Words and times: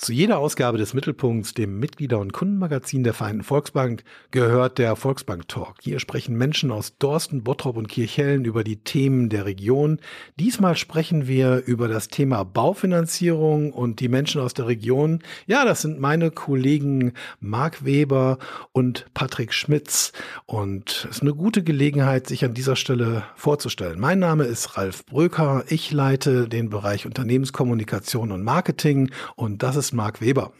Zu 0.00 0.14
jeder 0.14 0.38
Ausgabe 0.38 0.78
des 0.78 0.94
Mittelpunkts, 0.94 1.52
dem 1.52 1.78
Mitglieder- 1.78 2.20
und 2.20 2.32
Kundenmagazin 2.32 3.04
der 3.04 3.12
Vereinten 3.12 3.42
Volksbank, 3.42 4.02
gehört 4.30 4.78
der 4.78 4.96
Volksbank 4.96 5.46
Talk. 5.46 5.74
Hier 5.82 6.00
sprechen 6.00 6.38
Menschen 6.38 6.70
aus 6.70 6.96
Dorsten, 6.96 7.44
Bottrop 7.44 7.76
und 7.76 7.86
Kirchhellen 7.86 8.46
über 8.46 8.64
die 8.64 8.78
Themen 8.78 9.28
der 9.28 9.44
Region. 9.44 9.98
Diesmal 10.36 10.74
sprechen 10.78 11.28
wir 11.28 11.64
über 11.66 11.86
das 11.86 12.08
Thema 12.08 12.44
Baufinanzierung 12.44 13.74
und 13.74 14.00
die 14.00 14.08
Menschen 14.08 14.40
aus 14.40 14.54
der 14.54 14.68
Region. 14.68 15.18
Ja, 15.46 15.66
das 15.66 15.82
sind 15.82 16.00
meine 16.00 16.30
Kollegen 16.30 17.12
Marc 17.38 17.84
Weber 17.84 18.38
und 18.72 19.04
Patrick 19.12 19.52
Schmitz. 19.52 20.12
Und 20.46 21.06
es 21.10 21.16
ist 21.16 21.22
eine 21.22 21.34
gute 21.34 21.62
Gelegenheit, 21.62 22.26
sich 22.26 22.42
an 22.42 22.54
dieser 22.54 22.76
Stelle 22.76 23.24
vorzustellen. 23.36 24.00
Mein 24.00 24.18
Name 24.18 24.44
ist 24.44 24.78
Ralf 24.78 25.04
Bröker. 25.04 25.64
Ich 25.68 25.92
leite 25.92 26.48
den 26.48 26.70
Bereich 26.70 27.04
Unternehmenskommunikation 27.04 28.32
und 28.32 28.42
Marketing 28.42 29.10
und 29.36 29.62
das 29.62 29.76
ist 29.76 29.89
ist 29.90 29.94
Marc 29.94 30.20
Weber. 30.20 30.52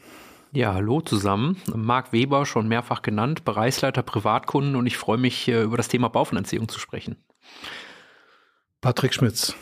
Ja, 0.53 0.75
hallo 0.75 1.01
zusammen. 1.01 1.57
Marc 1.73 2.13
Weber, 2.13 2.45
schon 2.47 2.67
mehrfach 2.67 3.01
genannt, 3.03 3.45
Bereichsleiter 3.45 4.03
Privatkunden 4.03 4.75
und 4.75 4.87
ich 4.89 4.97
freue 4.97 5.19
mich, 5.19 5.47
äh, 5.47 5.63
über 5.63 5.77
das 5.77 5.87
Thema 5.87 6.09
Baufinanzierung 6.09 6.69
zu 6.69 6.81
sprechen. 6.81 7.17
Patrick 8.81 9.15
Schmitz. 9.15 9.55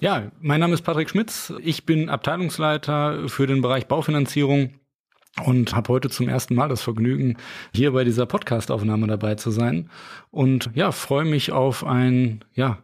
Ja, 0.00 0.30
mein 0.40 0.60
Name 0.60 0.72
ist 0.72 0.80
Patrick 0.80 1.10
Schmitz. 1.10 1.52
Ich 1.62 1.84
bin 1.84 2.08
Abteilungsleiter 2.08 3.28
für 3.28 3.46
den 3.46 3.60
Bereich 3.60 3.86
Baufinanzierung 3.86 4.80
und 5.44 5.74
habe 5.74 5.92
heute 5.92 6.08
zum 6.08 6.26
ersten 6.26 6.54
Mal 6.54 6.70
das 6.70 6.80
Vergnügen, 6.80 7.36
hier 7.74 7.92
bei 7.92 8.04
dieser 8.04 8.24
Podcast-Aufnahme 8.24 9.08
dabei 9.08 9.34
zu 9.34 9.50
sein. 9.50 9.90
Und 10.30 10.70
ja, 10.74 10.90
freue 10.90 11.26
mich 11.26 11.52
auf 11.52 11.84
ein 11.84 12.42
ja, 12.54 12.78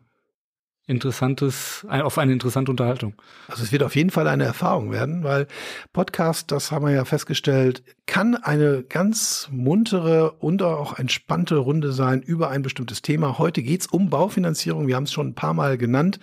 interessantes, 0.87 1.87
auf 1.89 2.19
eine 2.19 2.33
interessante 2.33 2.71
Unterhaltung. 2.71 3.15
Also 3.49 3.63
es 3.63 3.73
wird 3.73 3.83
auf 3.83 3.95
jeden 3.95 4.11
Fall 4.11 4.27
eine 4.27 4.45
Erfahrung 4.45 4.91
werden, 4.91 5.23
weil 5.23 5.47
Podcast, 5.93 6.51
das 6.51 6.73
haben 6.73 6.87
wir 6.87 6.93
ja 6.93 7.05
festgestellt, 7.05 7.83
kann 8.07 8.35
eine 8.35 8.83
ganz 8.83 9.49
muntere 9.53 10.33
und 10.33 10.63
auch 10.63 10.99
entspannte 10.99 11.57
Runde 11.57 11.93
sein 11.93 12.21
über 12.21 12.51
ein 12.51 12.63
bestimmtes 12.63 13.01
Thema. 13.01 13.39
Heute 13.39 13.63
geht's 13.63 13.87
um 13.87 14.11
Baufinanzierung. 14.11 14.89
Wir 14.89 14.97
haben 14.97 15.05
es 15.05 15.13
schon 15.13 15.29
ein 15.29 15.35
paar 15.35 15.55
Mal 15.55 15.79
genannt. 15.79 16.19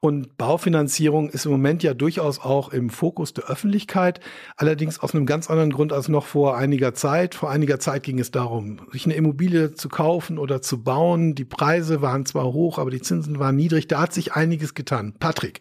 Und 0.00 0.36
Baufinanzierung 0.38 1.28
ist 1.28 1.44
im 1.44 1.50
Moment 1.50 1.82
ja 1.82 1.92
durchaus 1.92 2.38
auch 2.38 2.68
im 2.68 2.88
Fokus 2.88 3.34
der 3.34 3.46
Öffentlichkeit, 3.46 4.20
allerdings 4.56 5.00
aus 5.00 5.12
einem 5.12 5.26
ganz 5.26 5.50
anderen 5.50 5.72
Grund 5.72 5.92
als 5.92 6.08
noch 6.08 6.24
vor 6.24 6.56
einiger 6.56 6.94
Zeit. 6.94 7.34
Vor 7.34 7.50
einiger 7.50 7.80
Zeit 7.80 8.04
ging 8.04 8.20
es 8.20 8.30
darum, 8.30 8.80
sich 8.92 9.06
eine 9.06 9.14
Immobilie 9.14 9.74
zu 9.74 9.88
kaufen 9.88 10.38
oder 10.38 10.62
zu 10.62 10.84
bauen. 10.84 11.34
Die 11.34 11.44
Preise 11.44 12.00
waren 12.00 12.26
zwar 12.26 12.44
hoch, 12.44 12.78
aber 12.78 12.92
die 12.92 13.02
Zinsen 13.02 13.40
waren 13.40 13.56
niedrig. 13.56 13.88
Da 13.88 14.00
hat 14.00 14.12
sich 14.12 14.34
einiges 14.34 14.74
getan. 14.74 15.14
Patrick, 15.18 15.58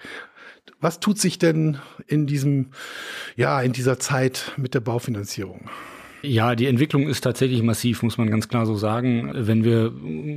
was 0.79 0.99
tut 0.99 1.17
sich 1.17 1.39
denn 1.39 1.79
in 2.05 2.27
diesem, 2.27 2.67
ja, 3.35 3.59
in 3.61 3.71
dieser 3.71 3.97
Zeit 3.97 4.51
mit 4.55 4.75
der 4.75 4.81
Baufinanzierung? 4.81 5.67
Ja, 6.27 6.55
die 6.55 6.65
Entwicklung 6.65 7.07
ist 7.07 7.21
tatsächlich 7.21 7.63
massiv, 7.63 8.03
muss 8.03 8.17
man 8.17 8.29
ganz 8.29 8.49
klar 8.49 8.65
so 8.65 8.75
sagen. 8.75 9.31
Wenn 9.33 9.63
wir 9.63 9.93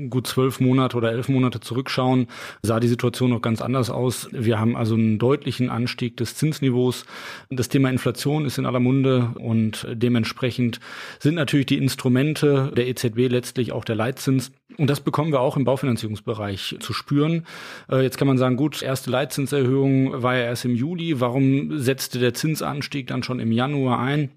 gut 0.09 0.29
zwölf 0.29 0.61
Monate 0.61 0.97
oder 0.97 1.11
elf 1.11 1.29
Monate 1.29 1.59
zurückschauen, 1.59 2.29
sah 2.63 2.79
die 2.79 2.87
Situation 2.87 3.31
noch 3.31 3.43
ganz 3.43 3.61
anders 3.61 3.91
aus. 3.91 4.29
Wir 4.31 4.61
haben 4.61 4.77
also 4.77 4.95
einen 4.95 5.19
deutlichen 5.19 5.69
Anstieg 5.69 6.17
des 6.17 6.37
Zinsniveaus. 6.37 7.07
Das 7.49 7.69
Thema 7.69 7.91
Inflation 7.91 8.45
ist 8.45 8.57
in 8.57 8.67
aller 8.67 8.79
Munde 8.79 9.33
und 9.35 9.85
dementsprechend 9.91 10.79
sind 11.19 11.35
natürlich 11.35 11.67
die 11.67 11.79
Instrumente 11.79 12.71
der 12.77 12.87
EZB 12.87 13.29
letztlich 13.29 13.73
auch 13.73 13.85
der 13.85 13.97
Leitzins. 13.97 14.53
Und 14.77 14.89
das 14.89 15.01
bekommen 15.01 15.33
wir 15.33 15.41
auch 15.41 15.57
im 15.57 15.65
Baufinanzierungsbereich 15.65 16.77
zu 16.79 16.93
spüren. 16.93 17.47
Äh, 17.91 18.03
jetzt 18.03 18.17
kann 18.17 18.29
man 18.29 18.39
sagen, 18.39 18.57
gut, 18.57 18.81
erste 18.81 19.11
Leitzinserhöhung 19.11 20.23
war 20.23 20.37
ja 20.37 20.45
erst 20.45 20.65
im 20.65 20.77
Juli. 20.77 21.21
Warum 21.21 21.79
setzte 21.79 22.21
der 22.21 22.33
Zinsanstieg 22.33 23.09
dann 23.09 23.25
schon 23.25 23.41
im 23.41 23.51
Januar 23.51 23.99
ein? 23.99 24.31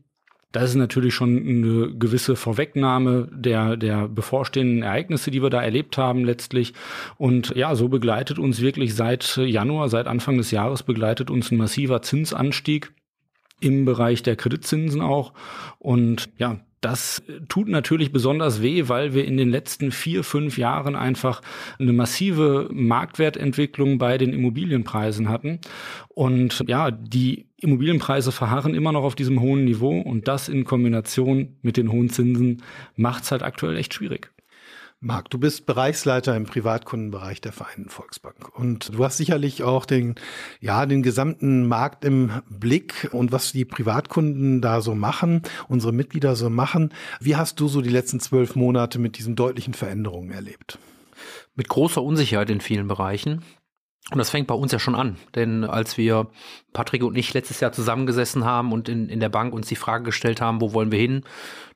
Das 0.54 0.70
ist 0.70 0.76
natürlich 0.76 1.16
schon 1.16 1.36
eine 1.36 1.96
gewisse 1.98 2.36
Vorwegnahme 2.36 3.28
der, 3.34 3.76
der 3.76 4.08
bevorstehenden 4.08 4.84
Ereignisse, 4.84 5.32
die 5.32 5.42
wir 5.42 5.50
da 5.50 5.64
erlebt 5.64 5.98
haben 5.98 6.24
letztlich. 6.24 6.74
Und 7.18 7.56
ja, 7.56 7.74
so 7.76 7.90
begleitet 7.90 8.38
uns 8.38 8.62
wirklich 8.62 8.94
seit 8.94 9.36
Januar, 9.36 9.90
seit 9.90 10.06
Anfang 10.06 10.38
des 10.38 10.52
Jahres 10.52 10.84
begleitet 10.84 11.32
uns 11.32 11.52
ein 11.52 11.58
massiver 11.58 12.04
Zinsanstieg 12.04 12.94
im 13.62 13.86
Bereich 13.86 14.22
der 14.22 14.36
Kreditzinsen 14.36 15.02
auch. 15.02 15.34
Und 15.80 16.30
ja, 16.38 16.60
das 16.84 17.24
tut 17.48 17.70
natürlich 17.70 18.12
besonders 18.12 18.62
weh, 18.62 18.88
weil 18.88 19.14
wir 19.14 19.26
in 19.26 19.38
den 19.38 19.50
letzten 19.50 19.92
vier, 19.92 20.24
fünf 20.24 20.58
Jahren 20.58 20.96
einfach 20.96 21.42
eine 21.80 21.94
massive 21.94 22.70
Marktwertentwicklung 22.72 23.98
bei 23.98 24.18
den 24.18 24.34
Immobilienpreisen 24.34 25.30
hatten. 25.30 25.60
Und 26.10 26.64
ja, 26.68 26.92
die 26.92 27.48
Immobilienpreise 27.58 28.34
verharren 28.34 28.76
immer 28.76 28.92
noch 28.92 29.04
auf 29.04 29.16
diesem 29.16 29.40
hohen 29.40 29.64
Niveau 29.64 30.00
und 30.02 30.28
das 30.28 30.50
in 30.50 30.66
Kombination 30.66 31.56
mit 31.62 31.78
den 31.78 31.92
hohen 31.92 32.10
Zinsen 32.10 32.62
macht 32.98 33.24
es 33.24 33.32
halt 33.32 33.44
aktuell 33.44 33.78
echt 33.78 33.94
schwierig. 33.94 34.33
Marc, 35.06 35.30
du 35.30 35.38
bist 35.38 35.66
Bereichsleiter 35.66 36.34
im 36.34 36.46
Privatkundenbereich 36.46 37.42
der 37.42 37.52
Vereinten 37.52 37.90
Volksbank 37.90 38.58
und 38.58 38.96
du 38.96 39.04
hast 39.04 39.18
sicherlich 39.18 39.62
auch 39.62 39.86
den, 39.86 40.16
ja, 40.62 40.86
den 40.86 41.04
gesamten 41.04 41.68
Markt 41.68 42.06
im 42.06 42.32
Blick 42.50 43.10
und 43.12 43.34
was 43.34 43.52
die 43.52 43.66
Privatkunden 43.66 44.62
da 44.62 44.80
so 44.80 44.96
machen, 44.96 45.42
unsere 45.68 45.92
Mitglieder 45.92 46.38
so 46.38 46.50
machen. 46.50 46.94
Wie 47.20 47.36
hast 47.36 47.60
du 47.60 47.68
so 47.68 47.82
die 47.82 47.90
letzten 47.90 48.22
zwölf 48.22 48.56
Monate 48.56 48.98
mit 48.98 49.18
diesen 49.18 49.36
deutlichen 49.36 49.74
Veränderungen 49.74 50.32
erlebt? 50.32 50.80
Mit 51.54 51.68
großer 51.68 52.02
Unsicherheit 52.02 52.50
in 52.50 52.62
vielen 52.62 52.88
Bereichen. 52.88 53.44
Und 54.10 54.20
das 54.20 54.30
fängt 54.30 54.48
bei 54.48 54.56
uns 54.56 54.72
ja 54.72 54.80
schon 54.80 54.96
an, 54.96 55.18
denn 55.36 55.66
als 55.66 55.98
wir 55.98 56.30
Patrick 56.72 57.04
und 57.04 57.18
ich 57.18 57.34
letztes 57.34 57.60
Jahr 57.60 57.74
zusammengesessen 57.74 58.46
haben 58.46 58.72
und 58.72 58.88
in, 58.88 59.10
in 59.10 59.20
der 59.20 59.30
Bank 59.30 59.54
uns 59.54 59.68
die 59.68 59.76
Frage 59.76 60.06
gestellt 60.06 60.40
haben, 60.40 60.62
wo 60.62 60.72
wollen 60.72 60.92
wir 60.92 61.00
hin, 61.00 61.24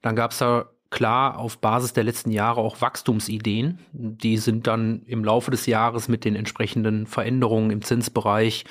dann 0.02 0.16
gab 0.16 0.32
es 0.32 0.38
da 0.38 0.70
klar 0.90 1.38
auf 1.38 1.60
Basis 1.60 1.94
der 1.94 2.04
letzten 2.04 2.32
Jahre 2.32 2.62
auch 2.62 2.82
Wachstumsideen. 2.82 3.80
Die 3.92 4.38
sind 4.38 4.68
dann 4.68 5.04
im 5.06 5.24
Laufe 5.24 5.52
des 5.52 5.66
Jahres 5.66 6.08
mit 6.08 6.26
den 6.26 6.36
entsprechenden 6.36 7.08
Veränderungen 7.08 7.72
im 7.72 7.82
Zinsbereich 7.82 8.66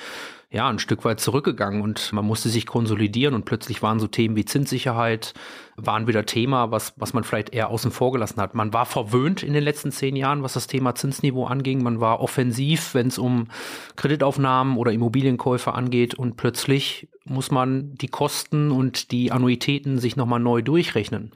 ja, 0.50 0.68
ein 0.68 0.78
Stück 0.78 1.04
weit 1.04 1.18
zurückgegangen 1.18 1.82
und 1.82 2.12
man 2.12 2.24
musste 2.24 2.48
sich 2.48 2.66
konsolidieren 2.66 3.34
und 3.34 3.44
plötzlich 3.44 3.82
waren 3.82 3.98
so 3.98 4.06
Themen 4.06 4.36
wie 4.36 4.44
Zinssicherheit, 4.44 5.34
waren 5.76 6.06
wieder 6.06 6.24
Thema, 6.24 6.70
was, 6.70 6.94
was 6.96 7.12
man 7.12 7.24
vielleicht 7.24 7.52
eher 7.52 7.68
außen 7.68 7.90
vor 7.90 8.12
gelassen 8.12 8.40
hat. 8.40 8.54
Man 8.54 8.72
war 8.72 8.86
verwöhnt 8.86 9.42
in 9.42 9.54
den 9.54 9.64
letzten 9.64 9.90
zehn 9.90 10.14
Jahren, 10.14 10.44
was 10.44 10.52
das 10.52 10.68
Thema 10.68 10.94
Zinsniveau 10.94 11.46
anging. 11.46 11.82
Man 11.82 12.00
war 12.00 12.20
offensiv, 12.20 12.94
wenn 12.94 13.08
es 13.08 13.18
um 13.18 13.48
Kreditaufnahmen 13.96 14.76
oder 14.76 14.92
Immobilienkäufe 14.92 15.74
angeht 15.74 16.14
und 16.14 16.36
plötzlich 16.36 17.08
muss 17.24 17.50
man 17.50 17.94
die 17.94 18.08
Kosten 18.08 18.70
und 18.70 19.10
die 19.10 19.32
Annuitäten 19.32 19.98
sich 19.98 20.14
nochmal 20.14 20.40
neu 20.40 20.62
durchrechnen. 20.62 21.32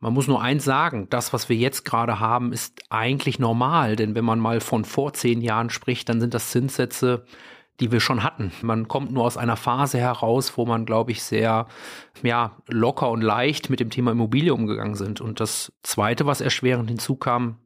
Man 0.00 0.12
muss 0.12 0.28
nur 0.28 0.42
eins 0.42 0.64
sagen, 0.64 1.06
das, 1.08 1.32
was 1.32 1.48
wir 1.48 1.56
jetzt 1.56 1.84
gerade 1.84 2.20
haben, 2.20 2.52
ist 2.52 2.82
eigentlich 2.90 3.38
normal, 3.38 3.96
denn 3.96 4.14
wenn 4.14 4.24
man 4.24 4.38
mal 4.38 4.60
von 4.60 4.84
vor 4.84 5.12
zehn 5.14 5.40
Jahren 5.40 5.70
spricht, 5.70 6.08
dann 6.08 6.20
sind 6.20 6.34
das 6.34 6.50
Zinssätze, 6.50 7.24
die 7.80 7.90
wir 7.90 8.00
schon 8.00 8.22
hatten. 8.22 8.52
Man 8.62 8.86
kommt 8.86 9.12
nur 9.12 9.24
aus 9.24 9.36
einer 9.36 9.56
Phase 9.56 9.98
heraus, 9.98 10.56
wo 10.56 10.66
man, 10.66 10.86
glaube 10.86 11.10
ich, 11.10 11.22
sehr 11.22 11.66
ja, 12.22 12.56
locker 12.68 13.10
und 13.10 13.22
leicht 13.22 13.70
mit 13.70 13.80
dem 13.80 13.90
Thema 13.90 14.12
Immobilie 14.12 14.54
umgegangen 14.54 14.94
sind. 14.94 15.20
Und 15.20 15.40
das 15.40 15.72
Zweite, 15.82 16.26
was 16.26 16.40
erschwerend 16.40 16.88
hinzukam, 16.88 17.58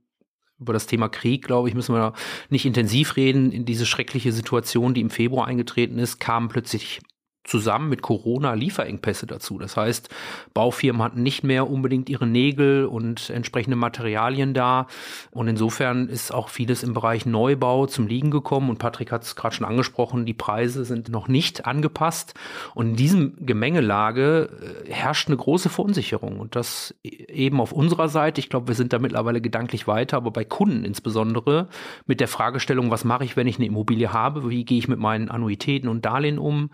über 0.61 0.72
das 0.72 0.87
Thema 0.87 1.09
Krieg, 1.09 1.44
glaube 1.44 1.69
ich, 1.69 1.75
müssen 1.75 1.94
wir 1.94 2.15
nicht 2.49 2.67
intensiv 2.67 3.17
reden. 3.17 3.53
In 3.53 3.65
diese 3.65 3.87
schreckliche 3.87 4.33
Situation, 4.33 4.94
die 4.94 5.00
im 5.00 5.11
Februar 5.11 5.47
eingetreten 5.47 5.99
ist, 5.99 6.19
kamen 6.19 6.49
plötzlich 6.49 7.00
zusammen 7.49 7.89
mit 7.89 8.03
Corona 8.03 8.55
Lieferengpässe 8.55 9.27
dazu. 9.27 9.59
Das 9.59 9.77
heißt, 9.77 10.09
Baufirmen 10.55 11.03
hatten 11.03 11.23
nicht 11.23 11.45
mehr 11.45 11.69
unbedingt 11.69 12.09
ihre 12.09 12.27
Nägel 12.27 12.85
und 12.87 13.31
entsprechende 13.31 13.77
Materialien 13.77 14.55
da. 14.55 14.87
Und 15.31 15.49
insofern 15.49 16.09
ist 16.09 16.33
auch 16.33 16.49
vieles 16.49 16.83
im 16.83 16.93
Bereich 16.93 17.27
Neubau 17.27 17.87
zum 17.87 18.07
Liegen 18.07 18.31
gekommen. 18.31 18.71
Und 18.71 18.79
Patrick 18.79 19.11
hat 19.11 19.23
es 19.23 19.35
gerade 19.35 19.55
schon 19.55 19.67
angesprochen, 19.67 20.27
die 20.27 20.35
Preise 20.35 20.85
sind 20.85 21.09
noch 21.09 21.29
nicht 21.29 21.67
angepasst. 21.67 22.35
Und 22.75 22.91
in 22.91 22.97
diesem 22.97 23.47
Gemengelage 23.47 24.51
äh, 24.87 24.93
herrscht 24.93 25.29
eine 25.29 25.37
große 25.37 25.71
Verunsicherung. 25.71 26.39
Und 26.39 26.55
das 26.55 26.94
eben 27.03 27.61
auf 27.61 27.73
unserer 27.73 28.09
Seite. 28.09 28.41
Ich 28.41 28.51
glaube, 28.51 28.69
wir 28.69 28.75
sind 28.75 28.93
da 28.93 28.99
mittlerweile 28.99 29.41
gedanklich 29.41 29.87
weiter, 29.87 30.19
aber 30.19 30.31
bei 30.31 30.44
Kunden 30.44 30.85
insbesondere 30.85 31.69
mit 32.06 32.21
der 32.21 32.29
Fragestellung, 32.29 32.91
was 32.91 33.05
mache 33.05 33.25
ich, 33.25 33.37
wenn 33.37 33.47
ich 33.47 33.56
eine 33.56 33.67
Immobilie 33.67 34.12
habe? 34.12 34.51
Wie 34.51 34.65
gehe 34.65 34.79
ich 34.79 34.89
mit 34.89 34.99
meinen 34.99 35.31
Annuitäten 35.31 35.89
und 35.89 36.05
Darlehen 36.05 36.39
um? 36.39 36.71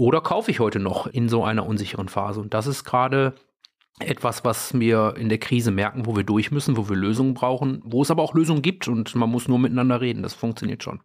Oder 0.00 0.22
kaufe 0.22 0.50
ich 0.50 0.60
heute 0.60 0.78
noch 0.78 1.06
in 1.06 1.28
so 1.28 1.44
einer 1.44 1.66
unsicheren 1.66 2.08
Phase? 2.08 2.40
Und 2.40 2.54
das 2.54 2.66
ist 2.66 2.84
gerade 2.84 3.34
etwas, 3.98 4.46
was 4.46 4.72
wir 4.80 5.12
in 5.18 5.28
der 5.28 5.36
Krise 5.36 5.70
merken, 5.70 6.06
wo 6.06 6.16
wir 6.16 6.24
durch 6.24 6.50
müssen, 6.50 6.78
wo 6.78 6.88
wir 6.88 6.96
Lösungen 6.96 7.34
brauchen, 7.34 7.82
wo 7.84 8.00
es 8.00 8.10
aber 8.10 8.22
auch 8.22 8.32
Lösungen 8.32 8.62
gibt 8.62 8.88
und 8.88 9.14
man 9.14 9.28
muss 9.28 9.46
nur 9.46 9.58
miteinander 9.58 10.00
reden. 10.00 10.22
Das 10.22 10.32
funktioniert 10.32 10.82
schon. 10.82 11.00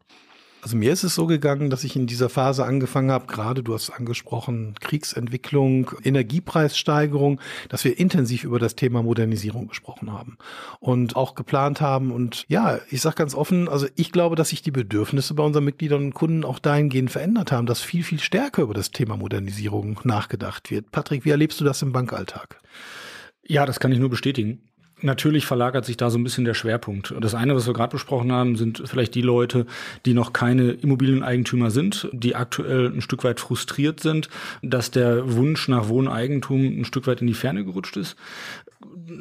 Also 0.65 0.77
mir 0.77 0.91
ist 0.91 1.03
es 1.03 1.13
so 1.13 1.27
gegangen, 1.27 1.69
dass 1.69 1.83
ich 1.83 1.95
in 1.95 2.07
dieser 2.07 2.27
Phase 2.27 2.65
angefangen 2.65 3.11
habe, 3.11 3.27
gerade 3.27 3.61
du 3.61 3.75
hast 3.75 3.91
angesprochen, 3.91 4.73
Kriegsentwicklung, 4.79 5.91
Energiepreissteigerung, 6.03 7.39
dass 7.69 7.83
wir 7.85 7.99
intensiv 7.99 8.43
über 8.43 8.57
das 8.57 8.75
Thema 8.75 9.03
Modernisierung 9.03 9.67
gesprochen 9.67 10.11
haben 10.11 10.39
und 10.79 11.15
auch 11.15 11.35
geplant 11.35 11.81
haben. 11.81 12.11
Und 12.11 12.45
ja, 12.47 12.79
ich 12.89 13.01
sage 13.01 13.17
ganz 13.17 13.35
offen, 13.35 13.69
also 13.69 13.85
ich 13.95 14.11
glaube, 14.11 14.35
dass 14.35 14.49
sich 14.49 14.63
die 14.63 14.71
Bedürfnisse 14.71 15.35
bei 15.35 15.43
unseren 15.43 15.65
Mitgliedern 15.65 16.05
und 16.05 16.15
Kunden 16.15 16.43
auch 16.43 16.57
dahingehend 16.57 17.11
verändert 17.11 17.51
haben, 17.51 17.67
dass 17.67 17.81
viel, 17.81 18.03
viel 18.03 18.19
stärker 18.19 18.63
über 18.63 18.73
das 18.73 18.89
Thema 18.89 19.17
Modernisierung 19.17 19.99
nachgedacht 20.03 20.71
wird. 20.71 20.91
Patrick, 20.91 21.25
wie 21.25 21.29
erlebst 21.29 21.61
du 21.61 21.63
das 21.63 21.83
im 21.83 21.91
Bankalltag? 21.91 22.59
Ja, 23.45 23.67
das 23.67 23.79
kann 23.79 23.91
ich 23.91 23.99
nur 23.99 24.09
bestätigen. 24.09 24.63
Natürlich 25.05 25.45
verlagert 25.45 25.85
sich 25.85 25.97
da 25.97 26.09
so 26.09 26.17
ein 26.17 26.23
bisschen 26.23 26.45
der 26.45 26.55
Schwerpunkt. 26.55 27.13
Das 27.19 27.35
eine, 27.35 27.55
was 27.55 27.67
wir 27.67 27.75
gerade 27.75 27.91
besprochen 27.91 28.31
haben, 28.31 28.55
sind 28.55 28.81
vielleicht 28.85 29.13
die 29.13 29.21
Leute, 29.21 29.67
die 30.07 30.15
noch 30.15 30.33
keine 30.33 30.71
Immobilieneigentümer 30.71 31.69
sind, 31.69 32.09
die 32.11 32.35
aktuell 32.35 32.87
ein 32.87 33.01
Stück 33.01 33.23
weit 33.23 33.39
frustriert 33.39 33.99
sind, 33.99 34.29
dass 34.63 34.89
der 34.89 35.35
Wunsch 35.35 35.67
nach 35.67 35.89
Wohneigentum 35.89 36.79
ein 36.79 36.85
Stück 36.85 37.05
weit 37.05 37.21
in 37.21 37.27
die 37.27 37.35
Ferne 37.35 37.63
gerutscht 37.63 37.97
ist. 37.97 38.15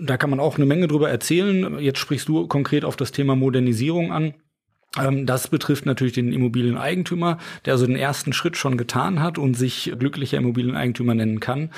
Da 0.01 0.17
kann 0.17 0.31
man 0.31 0.41
auch 0.41 0.57
eine 0.57 0.65
Menge 0.65 0.89
drüber 0.89 1.11
erzählen. 1.11 1.79
Jetzt 1.79 1.99
sprichst 1.99 2.29
du 2.29 2.47
konkret 2.47 2.87
auf 2.87 2.97
das 2.97 3.13
Thema 3.13 3.37
Modernisierung 3.37 4.11
an. 4.11 4.33
Ähm, 4.99 5.27
das 5.27 5.49
betrifft 5.49 5.87
natürlich 5.87 6.15
den 6.15 6.33
Immobilieneigentümer, 6.33 7.39
der 7.65 7.75
also 7.75 7.87
den 7.87 7.97
ersten 7.97 8.33
Schritt 8.33 8.57
schon 8.57 8.77
getan 8.77 9.21
hat 9.21 9.39
und 9.39 9.55
sich 9.55 9.93
glücklicher 9.99 10.39
Immobilieneigentümer 10.39 11.15
nennen 11.15 11.41
kann. 11.41 11.71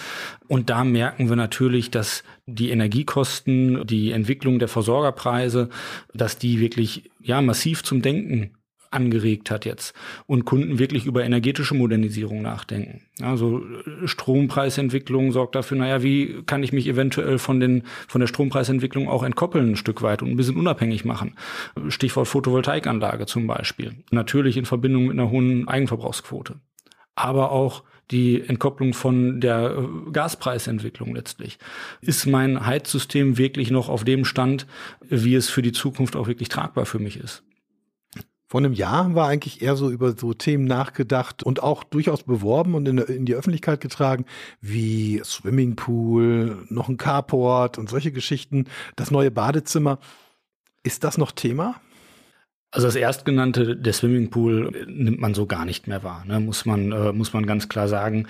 Und 0.48 0.70
da 0.70 0.84
merken 0.84 1.28
wir 1.28 1.36
natürlich, 1.36 1.90
dass 1.90 2.24
die 2.46 2.70
Energiekosten, 2.70 3.86
die 3.86 4.12
Entwicklung 4.12 4.58
der 4.58 4.68
Versorgerpreise, 4.68 5.68
dass 6.14 6.38
die 6.38 6.60
wirklich 6.60 7.10
ja 7.22 7.40
massiv 7.40 7.82
zum 7.82 8.02
Denken 8.02 8.50
angeregt 8.90 9.50
hat 9.50 9.64
jetzt 9.64 9.94
und 10.26 10.44
Kunden 10.44 10.78
wirklich 10.78 11.06
über 11.06 11.24
energetische 11.24 11.74
Modernisierung 11.74 12.42
nachdenken. 12.42 13.02
Also 13.20 13.62
Strompreisentwicklung 14.04 15.32
sorgt 15.32 15.54
dafür, 15.54 15.78
naja, 15.78 16.02
wie 16.02 16.42
kann 16.46 16.62
ich 16.62 16.72
mich 16.72 16.86
eventuell 16.86 17.38
von 17.38 17.60
den 17.60 17.82
von 18.08 18.20
der 18.20 18.28
Strompreisentwicklung 18.28 19.08
auch 19.08 19.22
entkoppeln 19.22 19.72
ein 19.72 19.76
Stück 19.76 20.02
weit 20.02 20.22
und 20.22 20.30
ein 20.30 20.36
bisschen 20.36 20.56
unabhängig 20.56 21.04
machen. 21.04 21.34
Stichwort 21.88 22.28
Photovoltaikanlage 22.28 23.26
zum 23.26 23.46
Beispiel. 23.46 23.94
Natürlich 24.10 24.56
in 24.56 24.66
Verbindung 24.66 25.06
mit 25.06 25.18
einer 25.18 25.30
hohen 25.30 25.68
Eigenverbrauchsquote. 25.68 26.56
Aber 27.14 27.52
auch 27.52 27.82
die 28.10 28.40
Entkopplung 28.40 28.94
von 28.94 29.40
der 29.40 29.84
Gaspreisentwicklung 30.12 31.14
letztlich. 31.14 31.58
Ist 32.00 32.26
mein 32.26 32.64
Heizsystem 32.64 33.36
wirklich 33.36 33.70
noch 33.70 33.88
auf 33.88 34.04
dem 34.04 34.24
Stand, 34.24 34.66
wie 35.08 35.34
es 35.34 35.50
für 35.50 35.62
die 35.62 35.72
Zukunft 35.72 36.14
auch 36.14 36.28
wirklich 36.28 36.48
tragbar 36.48 36.86
für 36.86 36.98
mich 36.98 37.18
ist? 37.18 37.42
Vor 38.48 38.60
einem 38.60 38.74
Jahr 38.74 39.04
haben 39.04 39.16
wir 39.16 39.24
eigentlich 39.24 39.60
eher 39.60 39.74
so 39.74 39.90
über 39.90 40.16
so 40.16 40.32
Themen 40.32 40.66
nachgedacht 40.66 41.42
und 41.42 41.62
auch 41.62 41.82
durchaus 41.82 42.22
beworben 42.22 42.74
und 42.74 42.86
in, 42.86 42.98
in 42.98 43.26
die 43.26 43.34
Öffentlichkeit 43.34 43.80
getragen, 43.80 44.24
wie 44.60 45.20
Swimmingpool, 45.24 46.64
noch 46.68 46.88
ein 46.88 46.96
Carport 46.96 47.76
und 47.76 47.90
solche 47.90 48.12
Geschichten, 48.12 48.66
das 48.94 49.10
neue 49.10 49.32
Badezimmer. 49.32 49.98
Ist 50.84 51.02
das 51.02 51.18
noch 51.18 51.32
Thema? 51.32 51.80
Also 52.70 52.86
das 52.86 52.94
erstgenannte, 52.94 53.76
der 53.76 53.92
Swimmingpool, 53.92 54.86
nimmt 54.86 55.20
man 55.20 55.34
so 55.34 55.46
gar 55.46 55.64
nicht 55.64 55.88
mehr 55.88 56.04
wahr, 56.04 56.24
ne? 56.24 56.38
muss 56.38 56.66
man 56.66 56.92
äh, 56.92 57.12
muss 57.12 57.32
man 57.32 57.46
ganz 57.46 57.68
klar 57.68 57.88
sagen. 57.88 58.28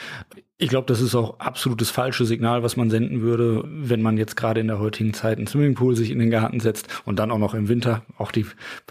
Ich 0.59 0.71
glaube, 0.71 0.87
das 0.87 1.03
ist 1.03 1.15
auch 1.15 1.39
absolutes 1.39 1.91
falsche 1.91 2.25
Signal, 2.25 2.63
was 2.63 2.79
man 2.79 2.89
senden 2.89 3.21
würde, 3.21 3.63
wenn 3.67 4.01
man 4.01 4.17
jetzt 4.17 4.37
gerade 4.37 4.59
in 4.59 4.69
der 4.69 4.79
heutigen 4.79 5.13
Zeit 5.13 5.37
einen 5.37 5.47
Swimmingpool 5.47 5.95
sich 5.95 6.11
in 6.11 6.19
den 6.19 6.31
Garten 6.31 6.61
setzt 6.61 6.89
und 7.05 7.19
dann 7.19 7.31
auch 7.31 7.37
noch 7.37 7.53
im 7.53 7.69
Winter. 7.69 8.07
Auch 8.17 8.33
die 8.33 8.47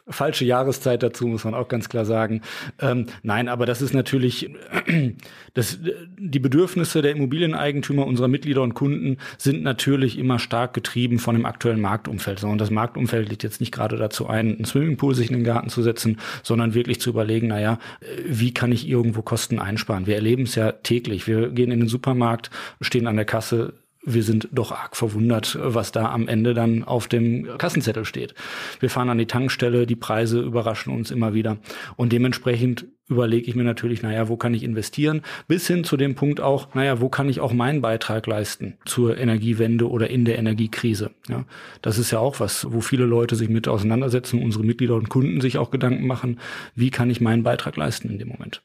falsche 0.08 0.46
Jahreszeit 0.46 1.02
dazu, 1.02 1.26
muss 1.26 1.44
man 1.44 1.56
auch 1.56 1.68
ganz 1.68 1.90
klar 1.90 2.06
sagen. 2.06 2.42
Ähm, 2.80 3.08
nein, 3.24 3.50
aber 3.50 3.66
das 3.66 3.82
ist 3.82 3.96
natürlich, 3.96 4.52
das, 5.56 5.80
die 6.20 6.38
Bedürfnisse 6.38 7.02
der 7.02 7.14
Immobilieneigentümer, 7.14 8.06
unserer 8.06 8.28
Mitglieder 8.28 8.62
und 8.62 8.76
Kunden 8.76 9.18
sind 9.40 9.64
natürlich 9.64 10.20
immer 10.20 10.38
stark 10.38 10.76
getrieben 10.76 11.18
von 11.18 11.34
dem 11.34 11.48
aktuellen 11.48 11.82
Marktumfeld. 11.82 12.44
Und 12.44 12.62
das 12.62 12.70
Marktumfeld 12.70 13.28
liegt 13.30 13.42
jetzt 13.42 13.60
nicht 13.60 13.72
gerade 13.72 13.98
dazu 13.98 14.28
ein, 14.28 14.58
einen 14.58 14.66
Swimmingpool 14.66 15.16
sich 15.16 15.32
in 15.32 15.38
den 15.38 15.44
Garten 15.44 15.70
zu 15.70 15.82
setzen, 15.82 16.18
sondern 16.44 16.76
wirklich 16.76 17.02
zu 17.02 17.10
überlegen, 17.10 17.48
naja, 17.48 17.80
wie 18.24 18.54
kann 18.54 18.72
ich 18.72 18.88
irgendwo 18.88 19.24
Kosten 19.24 19.58
einsparen? 19.58 20.06
Wir 20.06 20.14
erleben 20.14 20.44
es 20.44 20.54
ja 20.54 20.72
täglich. 20.72 21.26
Wir 21.26 21.55
gehen 21.56 21.72
in 21.72 21.80
den 21.80 21.90
Supermarkt, 21.90 22.52
stehen 22.82 23.08
an 23.08 23.16
der 23.16 23.26
Kasse, 23.26 23.74
wir 24.06 24.24
sind 24.24 24.50
doch 24.52 24.72
arg 24.72 24.96
verwundert, 24.96 25.58
was 25.60 25.92
da 25.92 26.12
am 26.12 26.28
Ende 26.28 26.54
dann 26.54 26.84
auf 26.84 27.08
dem 27.08 27.58
Kassenzettel 27.58 28.06
steht. 28.06 28.36
Wir 28.80 28.90
fahren 28.90 29.10
an 29.10 29.18
die 29.18 29.26
Tankstelle, 29.26 29.88
die 29.88 29.96
Preise 29.96 30.42
überraschen 30.42 30.94
uns 30.94 31.12
immer 31.12 31.34
wieder. 31.34 31.58
Und 31.96 32.14
dementsprechend 32.14 32.86
überlege 33.08 33.48
ich 33.48 33.56
mir 33.56 33.64
natürlich, 33.64 34.02
naja, 34.04 34.30
wo 34.30 34.38
kann 34.38 34.54
ich 34.54 34.64
investieren? 34.64 35.22
Bis 35.48 35.68
hin 35.68 35.84
zu 35.84 35.98
dem 35.98 36.16
Punkt 36.16 36.40
auch, 36.40 36.74
naja, 36.76 37.02
wo 37.02 37.10
kann 37.10 37.30
ich 37.30 37.40
auch 37.40 37.54
meinen 37.54 37.82
Beitrag 37.82 38.26
leisten 38.28 38.78
zur 38.86 39.18
Energiewende 39.18 39.90
oder 39.90 40.10
in 40.10 40.26
der 40.26 40.38
Energiekrise? 40.38 41.12
Ja, 41.28 41.46
das 41.82 41.98
ist 41.98 42.12
ja 42.12 42.20
auch 42.20 42.40
was, 42.40 42.72
wo 42.72 42.82
viele 42.82 43.06
Leute 43.06 43.36
sich 43.36 43.50
mit 43.50 43.68
auseinandersetzen, 43.68 44.42
unsere 44.42 44.64
Mitglieder 44.64 44.96
und 44.96 45.10
Kunden 45.10 45.42
sich 45.42 45.58
auch 45.58 45.72
Gedanken 45.72 46.08
machen, 46.08 46.40
wie 46.76 46.92
kann 46.92 47.10
ich 47.10 47.22
meinen 47.22 47.44
Beitrag 47.44 47.76
leisten 47.76 48.10
in 48.10 48.20
dem 48.20 48.30
Moment? 48.30 48.62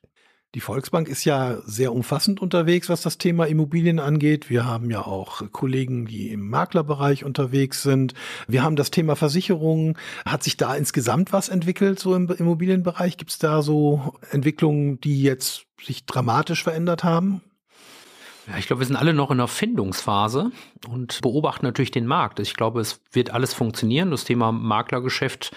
Die 0.56 0.61
Volksbank 0.61 1.06
ist 1.06 1.25
ja 1.25 1.58
sehr 1.64 1.93
umfassend 1.93 2.43
unterwegs, 2.43 2.88
was 2.88 3.02
das 3.02 3.19
Thema 3.19 3.47
Immobilien 3.47 4.00
angeht. 4.00 4.50
Wir 4.50 4.67
haben 4.67 4.91
ja 4.91 5.06
auch 5.06 5.43
Kollegen, 5.52 6.06
die 6.06 6.31
im 6.31 6.49
Maklerbereich 6.50 7.25
unterwegs 7.25 7.85
sind. 7.85 8.14
Wir 8.49 8.64
haben 8.64 8.75
das 8.75 8.91
Thema 8.91 9.14
Versicherungen. 9.14 9.97
Hat 10.25 10.43
sich 10.43 10.56
da 10.56 10.75
insgesamt 10.75 11.32
was 11.32 11.50
entwickelt, 11.50 12.00
so 12.00 12.17
im 12.17 12.29
Immobilienbereich? 12.29 13.17
Gibt 13.17 13.31
es 13.31 13.38
da 13.38 13.62
so 13.62 14.14
Entwicklungen, 14.32 15.00
die 15.00 15.23
jetzt 15.23 15.67
sich 15.81 16.05
dramatisch 16.05 16.64
verändert 16.64 17.05
haben? 17.05 17.43
Ja, 18.49 18.58
ich 18.58 18.67
glaube, 18.67 18.81
wir 18.81 18.87
sind 18.87 18.97
alle 18.97 19.14
noch 19.14 19.31
in 19.31 19.38
der 19.38 19.47
Findungsphase 19.47 20.50
und 20.88 21.20
beobachten 21.23 21.64
natürlich 21.64 21.93
den 21.93 22.06
Markt. 22.06 22.41
Ich 22.41 22.55
glaube, 22.55 22.81
es 22.81 23.00
wird 23.12 23.31
alles 23.31 23.55
funktionieren. 23.55 24.11
Das 24.11 24.25
Thema 24.25 24.50
Maklergeschäft 24.50 25.52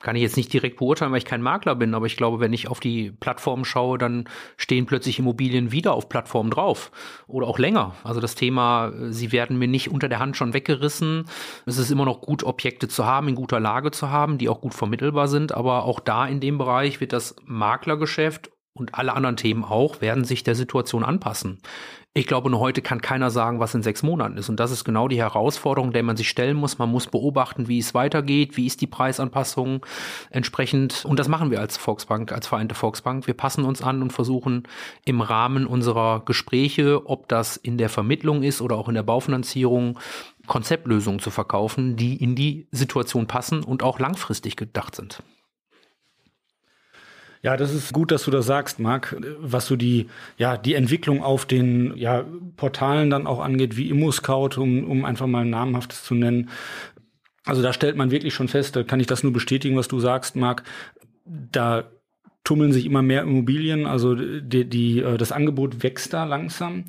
kann 0.00 0.16
ich 0.16 0.22
jetzt 0.22 0.36
nicht 0.36 0.52
direkt 0.52 0.78
beurteilen, 0.78 1.12
weil 1.12 1.18
ich 1.18 1.24
kein 1.24 1.42
Makler 1.42 1.74
bin, 1.74 1.94
aber 1.94 2.06
ich 2.06 2.16
glaube, 2.16 2.40
wenn 2.40 2.52
ich 2.52 2.68
auf 2.68 2.80
die 2.80 3.10
Plattform 3.10 3.64
schaue, 3.64 3.98
dann 3.98 4.28
stehen 4.56 4.86
plötzlich 4.86 5.18
Immobilien 5.18 5.72
wieder 5.72 5.94
auf 5.94 6.08
Plattformen 6.08 6.50
drauf 6.50 6.90
oder 7.26 7.46
auch 7.46 7.58
länger. 7.58 7.94
Also 8.04 8.20
das 8.20 8.34
Thema, 8.34 8.92
sie 9.10 9.32
werden 9.32 9.58
mir 9.58 9.68
nicht 9.68 9.90
unter 9.90 10.08
der 10.08 10.18
Hand 10.18 10.36
schon 10.36 10.54
weggerissen. 10.54 11.24
Es 11.64 11.78
ist 11.78 11.90
immer 11.90 12.04
noch 12.04 12.20
gut, 12.20 12.44
Objekte 12.44 12.88
zu 12.88 13.06
haben, 13.06 13.28
in 13.28 13.34
guter 13.34 13.60
Lage 13.60 13.90
zu 13.90 14.10
haben, 14.10 14.38
die 14.38 14.48
auch 14.48 14.60
gut 14.60 14.74
vermittelbar 14.74 15.28
sind, 15.28 15.52
aber 15.52 15.84
auch 15.84 16.00
da 16.00 16.26
in 16.26 16.40
dem 16.40 16.58
Bereich 16.58 17.00
wird 17.00 17.12
das 17.12 17.36
Maklergeschäft 17.44 18.50
und 18.76 18.94
alle 18.94 19.14
anderen 19.14 19.36
Themen 19.36 19.64
auch 19.64 20.00
werden 20.00 20.24
sich 20.24 20.44
der 20.44 20.54
Situation 20.54 21.04
anpassen. 21.04 21.58
Ich 22.16 22.26
glaube, 22.26 22.48
nur 22.48 22.60
heute 22.60 22.80
kann 22.80 23.02
keiner 23.02 23.30
sagen, 23.30 23.60
was 23.60 23.74
in 23.74 23.82
sechs 23.82 24.02
Monaten 24.02 24.38
ist. 24.38 24.48
Und 24.48 24.58
das 24.58 24.70
ist 24.70 24.84
genau 24.84 25.06
die 25.06 25.18
Herausforderung, 25.18 25.92
der 25.92 26.02
man 26.02 26.16
sich 26.16 26.30
stellen 26.30 26.56
muss. 26.56 26.78
Man 26.78 26.90
muss 26.90 27.08
beobachten, 27.08 27.68
wie 27.68 27.78
es 27.78 27.92
weitergeht, 27.92 28.56
wie 28.56 28.64
ist 28.64 28.80
die 28.80 28.86
Preisanpassung 28.86 29.84
entsprechend. 30.30 31.04
Und 31.04 31.18
das 31.18 31.28
machen 31.28 31.50
wir 31.50 31.60
als 31.60 31.76
Volksbank, 31.76 32.32
als 32.32 32.46
Vereinte 32.46 32.74
Volksbank. 32.74 33.26
Wir 33.26 33.34
passen 33.34 33.66
uns 33.66 33.82
an 33.82 34.00
und 34.00 34.14
versuchen 34.14 34.62
im 35.04 35.20
Rahmen 35.20 35.66
unserer 35.66 36.22
Gespräche, 36.24 37.06
ob 37.06 37.28
das 37.28 37.58
in 37.58 37.76
der 37.76 37.90
Vermittlung 37.90 38.42
ist 38.42 38.62
oder 38.62 38.76
auch 38.76 38.88
in 38.88 38.94
der 38.94 39.02
Baufinanzierung, 39.02 39.98
Konzeptlösungen 40.46 41.20
zu 41.20 41.30
verkaufen, 41.30 41.96
die 41.96 42.16
in 42.16 42.34
die 42.34 42.66
Situation 42.70 43.26
passen 43.26 43.62
und 43.62 43.82
auch 43.82 43.98
langfristig 43.98 44.56
gedacht 44.56 44.94
sind. 44.94 45.22
Ja, 47.42 47.56
das 47.56 47.72
ist 47.72 47.92
gut, 47.92 48.10
dass 48.10 48.24
du 48.24 48.30
das 48.30 48.46
sagst, 48.46 48.80
Marc, 48.80 49.16
was 49.38 49.66
so 49.66 49.76
die, 49.76 50.08
ja, 50.38 50.56
die 50.56 50.74
Entwicklung 50.74 51.22
auf 51.22 51.46
den 51.46 51.96
ja, 51.96 52.24
Portalen 52.56 53.10
dann 53.10 53.26
auch 53.26 53.40
angeht, 53.40 53.76
wie 53.76 53.88
ImmoScout, 53.90 54.60
um, 54.60 54.84
um 54.90 55.04
einfach 55.04 55.26
mal 55.26 55.42
ein 55.42 55.50
namhaftes 55.50 56.02
zu 56.04 56.14
nennen. 56.14 56.50
Also 57.44 57.62
da 57.62 57.72
stellt 57.72 57.96
man 57.96 58.10
wirklich 58.10 58.34
schon 58.34 58.48
fest, 58.48 58.74
da 58.74 58.82
kann 58.82 59.00
ich 59.00 59.06
das 59.06 59.22
nur 59.22 59.32
bestätigen, 59.32 59.76
was 59.76 59.88
du 59.88 60.00
sagst, 60.00 60.36
Marc. 60.36 60.64
Da 61.24 61.84
tummeln 62.46 62.72
sich 62.72 62.86
immer 62.86 63.02
mehr 63.02 63.22
Immobilien, 63.22 63.86
also 63.86 64.14
die, 64.14 64.64
die, 64.64 65.00
äh, 65.00 65.16
das 65.16 65.32
Angebot 65.32 65.82
wächst 65.82 66.12
da 66.12 66.24
langsam. 66.24 66.84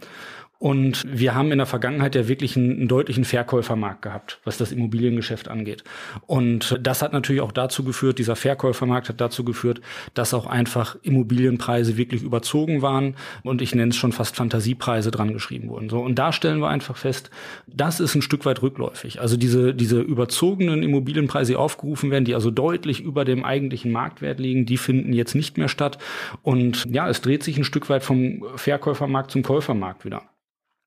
Und 0.60 1.06
wir 1.08 1.36
haben 1.36 1.52
in 1.52 1.60
der 1.60 1.68
Vergangenheit 1.68 2.16
ja 2.16 2.28
wirklich 2.28 2.58
einen, 2.58 2.72
einen, 2.72 2.88
deutlichen 2.88 3.26
Verkäufermarkt 3.26 4.02
gehabt, 4.02 4.40
was 4.44 4.58
das 4.58 4.72
Immobiliengeschäft 4.72 5.50
angeht. 5.50 5.84
Und 6.26 6.80
das 6.82 7.04
hat 7.04 7.14
natürlich 7.14 7.42
auch 7.42 7.52
dazu 7.52 7.84
geführt, 7.84 8.18
dieser 8.18 8.36
Verkäufermarkt 8.36 9.10
hat 9.10 9.22
dazu 9.22 9.44
geführt, 9.44 9.82
dass 10.16 10.34
auch 10.34 10.48
einfach 10.48 10.96
Immobilienpreise 11.04 11.96
wirklich 11.98 12.24
überzogen 12.24 12.82
waren 12.82 13.16
und 13.44 13.62
ich 13.62 13.76
nenne 13.76 13.90
es 13.90 13.98
schon 13.98 14.14
fast 14.14 14.36
Fantasiepreise 14.36 15.12
dran 15.12 15.32
geschrieben 15.32 15.70
wurden. 15.70 15.90
So, 15.90 16.00
und 16.00 16.16
da 16.16 16.32
stellen 16.32 16.60
wir 16.60 16.70
einfach 16.70 16.98
fest, 16.98 17.30
das 17.68 18.00
ist 18.00 18.16
ein 18.16 18.24
Stück 18.24 18.46
weit 18.46 18.64
rückläufig. 18.64 19.22
Also 19.22 19.38
diese, 19.38 19.76
diese 19.76 20.00
überzogenen 20.02 20.82
Immobilienpreise, 20.82 21.52
die 21.52 21.58
aufgerufen 21.58 22.10
werden, 22.10 22.26
die 22.26 22.34
also 22.34 22.50
deutlich 22.50 23.02
über 23.02 23.26
dem 23.26 23.46
eigentlichen 23.46 23.92
Marktwert 23.92 24.40
liegen, 24.40 24.66
die 24.66 24.78
finden 24.78 25.14
jetzt 25.14 25.36
nicht 25.36 25.60
mehr 25.60 25.70
statt. 25.70 26.00
Und 26.42 26.86
ja, 26.90 27.08
es 27.08 27.22
dreht 27.22 27.44
sich 27.44 27.58
ein 27.58 27.64
Stück 27.64 27.90
weit 27.90 28.04
vom 28.04 28.44
Verkäufermarkt 28.56 29.30
zum 29.30 29.44
Käufermarkt 29.44 30.04
wieder. 30.04 30.24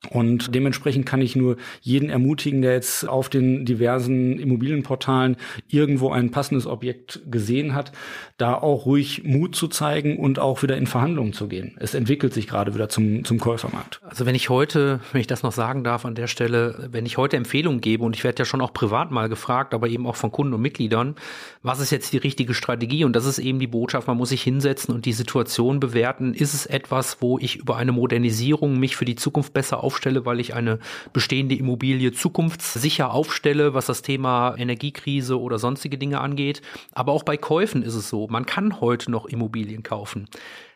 Und 0.08 0.54
dementsprechend 0.54 1.04
kann 1.04 1.20
ich 1.20 1.36
nur 1.36 1.56
jeden 1.82 2.08
ermutigen, 2.08 2.62
der 2.62 2.72
jetzt 2.72 3.06
auf 3.06 3.28
den 3.28 3.66
diversen 3.66 4.38
Immobilienportalen 4.38 5.36
irgendwo 5.68 6.10
ein 6.10 6.30
passendes 6.30 6.66
Objekt 6.66 7.20
gesehen 7.30 7.74
hat, 7.74 7.92
da 8.38 8.54
auch 8.54 8.86
ruhig 8.86 9.24
Mut 9.24 9.54
zu 9.54 9.68
zeigen 9.68 10.16
und 10.16 10.38
auch 10.38 10.62
wieder 10.62 10.78
in 10.78 10.86
Verhandlungen 10.86 11.34
zu 11.34 11.48
gehen. 11.48 11.76
Es 11.78 11.92
entwickelt 11.92 12.32
sich 12.32 12.46
gerade 12.46 12.74
wieder 12.74 12.88
zum, 12.88 13.24
zum 13.26 13.38
Käufermarkt. 13.38 14.00
Also 14.02 14.24
wenn 14.24 14.34
ich 14.34 14.48
heute, 14.48 15.00
wenn 15.12 15.20
ich 15.20 15.26
das 15.26 15.42
noch 15.42 15.52
sagen 15.52 15.84
darf 15.84 16.06
an 16.06 16.14
der 16.14 16.28
Stelle, 16.28 16.88
wenn 16.90 17.04
ich 17.04 17.18
heute 17.18 17.36
Empfehlungen 17.36 17.82
gebe 17.82 18.02
und 18.02 18.16
ich 18.16 18.24
werde 18.24 18.38
ja 18.38 18.44
schon 18.46 18.62
auch 18.62 18.72
privat 18.72 19.10
mal 19.10 19.28
gefragt, 19.28 19.74
aber 19.74 19.88
eben 19.88 20.06
auch 20.06 20.16
von 20.16 20.32
Kunden 20.32 20.54
und 20.54 20.62
Mitgliedern, 20.62 21.14
was 21.62 21.78
ist 21.78 21.90
jetzt 21.90 22.14
die 22.14 22.18
richtige 22.18 22.54
Strategie? 22.54 23.04
Und 23.04 23.14
das 23.14 23.26
ist 23.26 23.38
eben 23.38 23.58
die 23.58 23.66
Botschaft, 23.66 24.08
man 24.08 24.16
muss 24.16 24.30
sich 24.30 24.42
hinsetzen 24.42 24.94
und 24.94 25.04
die 25.04 25.12
Situation 25.12 25.78
bewerten. 25.78 26.32
Ist 26.32 26.54
es 26.54 26.64
etwas, 26.64 27.18
wo 27.20 27.38
ich 27.38 27.56
über 27.56 27.76
eine 27.76 27.92
Modernisierung 27.92 28.78
mich 28.78 28.96
für 28.96 29.04
die 29.04 29.16
Zukunft 29.16 29.52
besser 29.52 29.84
aufstelle, 29.90 30.24
weil 30.24 30.38
ich 30.38 30.54
eine 30.54 30.78
bestehende 31.12 31.56
Immobilie 31.56 32.12
zukunftssicher 32.12 33.12
aufstelle, 33.12 33.74
was 33.74 33.86
das 33.86 34.02
Thema 34.02 34.54
Energiekrise 34.56 35.40
oder 35.40 35.58
sonstige 35.58 35.98
Dinge 35.98 36.20
angeht. 36.20 36.62
Aber 36.92 37.10
auch 37.10 37.24
bei 37.24 37.36
Käufen 37.36 37.82
ist 37.82 37.96
es 37.96 38.08
so. 38.08 38.28
Man 38.28 38.46
kann 38.46 38.80
heute 38.80 39.10
noch 39.10 39.26
Immobilien 39.26 39.82
kaufen. 39.82 40.28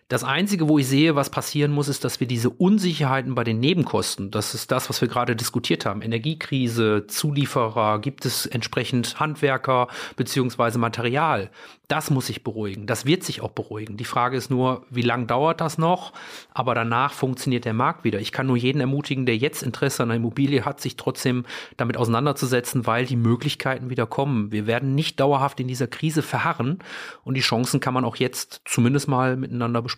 Das 0.09 0.23
Einzige, 0.23 0.69
wo 0.69 0.79
ich 0.79 0.87
sehe, 0.87 1.17
was 1.17 1.31
passieren 1.31 1.73
muss, 1.73 1.89
ist, 1.89 2.05
dass 2.05 2.21
wir 2.21 2.27
diese 2.27 2.51
Unsicherheiten 2.51 3.35
bei 3.35 3.43
den 3.43 3.59
Nebenkosten, 3.59 4.31
das 4.31 4.53
ist 4.53 4.71
das, 4.71 4.91
was 4.91 5.01
wir 5.01 5.09
gerade 5.09 5.35
diskutiert 5.35 5.87
haben, 5.87 6.03
Energiekrise, 6.03 7.07
Zulieferer, 7.07 8.01
gibt 8.01 8.27
es 8.27 8.45
entsprechend 8.45 9.19
Handwerker 9.19 9.89
beziehungsweise 10.15 10.79
Material, 10.79 11.51
das 11.89 12.11
muss 12.11 12.27
sich 12.29 12.43
beruhigen. 12.43 12.87
Das 12.87 13.05
wird 13.05 13.25
sich 13.25 13.43
auch 13.43 13.51
beruhigen. 13.51 13.97
Die 13.97 14.05
Frage 14.05 14.37
ist 14.37 14.51
nur, 14.51 14.87
wie 14.89 15.03
lange 15.03 15.27
dauert 15.27 15.61
das 15.61 15.77
noch? 15.77 16.13
Aber 16.53 16.75
danach 16.75 17.13
funktioniert 17.13 17.67
der 17.67 17.75
Markt 17.75 18.05
wieder. 18.05 18.21
Ich 18.21 18.33
kann 18.33 18.47
nur 18.47 18.57
jeden 18.57 18.81
ermutigen, 18.81 19.27
der 19.27 19.37
jetzt 19.37 19.63
Interesse 19.63 20.03
an 20.03 20.11
einer 20.11 20.17
Immobilie 20.17 20.65
hat, 20.65 20.81
sich 20.81 20.97
trotzdem 20.97 21.45
damit 21.77 21.99
auseinanderzusetzen, 21.99 22.87
weil 22.87 23.05
die 23.05 23.17
Möglichkeiten 23.17 23.91
wieder 23.91 24.07
kommen. 24.07 24.51
Wir 24.51 24.67
werden 24.67 24.95
nicht 24.95 25.21
dauerhaft 25.21 25.61
in 25.61 25.69
dieser 25.69 25.87
Krise 25.87 26.23
verharren 26.23 26.79
und 27.23 27.35
die 27.35 27.43
Chancen 27.43 27.81
kann 27.81 27.93
man 27.93 28.07
auch 28.07 28.17
jetzt 28.17 28.63
zumindest 28.65 29.07
mal 29.09 29.37
miteinander 29.37 29.83
besprechen 29.83 29.94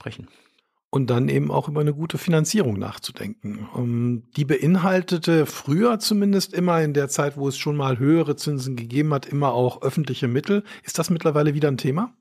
und 0.90 1.10
dann 1.10 1.28
eben 1.28 1.50
auch 1.50 1.68
über 1.68 1.80
eine 1.80 1.94
gute 1.94 2.16
Finanzierung 2.16 2.78
nachzudenken. 2.78 3.68
Ähm, 3.76 4.22
die 4.36 4.44
beinhaltete 4.44 5.46
früher 5.46 5.98
zumindest 5.98 6.54
immer 6.54 6.82
in 6.82 6.94
der 6.94 7.08
Zeit, 7.08 7.36
wo 7.36 7.48
es 7.48 7.58
schon 7.58 7.76
mal 7.76 7.98
höhere 7.98 8.36
Zinsen 8.36 8.76
gegeben 8.76 9.12
hat, 9.12 9.26
immer 9.26 9.52
auch 9.52 9.82
öffentliche 9.82 10.28
Mittel. 10.28 10.62
Ist 10.84 10.98
das 10.98 11.10
mittlerweile 11.10 11.54
wieder 11.54 11.68
ein 11.68 11.76
Thema? 11.76 12.14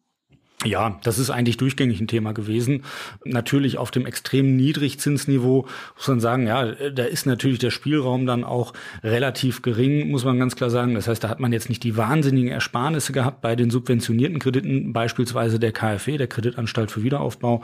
Ja, 0.66 1.00
das 1.04 1.20
ist 1.20 1.30
eigentlich 1.30 1.58
durchgängig 1.58 2.02
ein 2.02 2.08
Thema 2.08 2.34
gewesen. 2.34 2.84
Natürlich 3.24 3.78
auf 3.78 3.92
dem 3.92 4.08
extrem 4.08 4.56
Niedrigzinsniveau 4.56 5.68
muss 5.96 6.08
man 6.08 6.20
sagen, 6.20 6.48
ja, 6.48 6.72
da 6.72 7.04
ist 7.04 7.28
natürlich 7.28 7.60
der 7.60 7.70
Spielraum 7.70 8.26
dann 8.26 8.44
auch 8.44 8.74
relativ 9.04 9.62
gering, 9.62 10.10
muss 10.10 10.26
man 10.26 10.40
ganz 10.40 10.56
klar 10.56 10.72
sagen. 10.72 10.96
Das 10.96 11.08
heißt, 11.08 11.24
da 11.24 11.30
hat 11.30 11.40
man 11.40 11.54
jetzt 11.54 11.70
nicht 11.70 11.84
die 11.84 11.98
wahnsinnigen 11.98 12.50
Ersparnisse 12.50 13.14
gehabt 13.14 13.42
bei 13.42 13.56
den 13.56 13.70
subventionierten 13.70 14.40
Krediten, 14.40 14.92
beispielsweise 14.92 15.60
der 15.60 15.72
KfW, 15.72 16.18
der 16.18 16.28
Kreditanstalt 16.28 16.90
für 16.90 17.04
Wiederaufbau. 17.04 17.62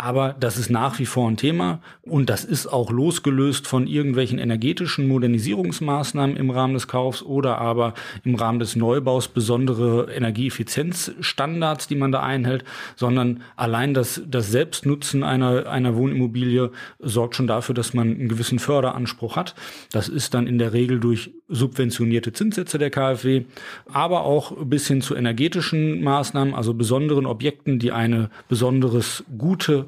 Aber 0.00 0.36
das 0.38 0.58
ist 0.58 0.70
nach 0.70 1.00
wie 1.00 1.06
vor 1.06 1.28
ein 1.28 1.36
Thema 1.36 1.80
und 2.02 2.30
das 2.30 2.44
ist 2.44 2.68
auch 2.68 2.92
losgelöst 2.92 3.66
von 3.66 3.88
irgendwelchen 3.88 4.38
energetischen 4.38 5.08
Modernisierungsmaßnahmen 5.08 6.36
im 6.36 6.50
Rahmen 6.50 6.74
des 6.74 6.86
Kaufs 6.86 7.20
oder 7.20 7.58
aber 7.58 7.94
im 8.22 8.36
Rahmen 8.36 8.60
des 8.60 8.76
Neubaus 8.76 9.26
besondere 9.26 10.12
Energieeffizienzstandards, 10.12 11.88
die 11.88 11.96
man 11.96 12.12
da 12.12 12.22
einhält, 12.22 12.62
sondern 12.94 13.42
allein 13.56 13.92
das, 13.92 14.22
das 14.24 14.52
Selbstnutzen 14.52 15.24
einer, 15.24 15.66
einer 15.66 15.96
Wohnimmobilie 15.96 16.70
sorgt 17.00 17.34
schon 17.34 17.48
dafür, 17.48 17.74
dass 17.74 17.92
man 17.92 18.08
einen 18.08 18.28
gewissen 18.28 18.60
Förderanspruch 18.60 19.34
hat. 19.34 19.56
Das 19.90 20.08
ist 20.08 20.32
dann 20.32 20.46
in 20.46 20.58
der 20.58 20.74
Regel 20.74 21.00
durch 21.00 21.32
subventionierte 21.48 22.32
Zinssätze 22.32 22.78
der 22.78 22.90
KfW, 22.90 23.46
aber 23.92 24.22
auch 24.24 24.52
bis 24.64 24.86
hin 24.86 25.00
zu 25.00 25.16
energetischen 25.16 26.04
Maßnahmen, 26.04 26.54
also 26.54 26.72
besonderen 26.72 27.26
Objekten, 27.26 27.80
die 27.80 27.90
eine 27.90 28.30
besonderes 28.48 29.24
gute 29.36 29.87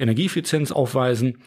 Energieeffizienz 0.00 0.72
aufweisen. 0.72 1.38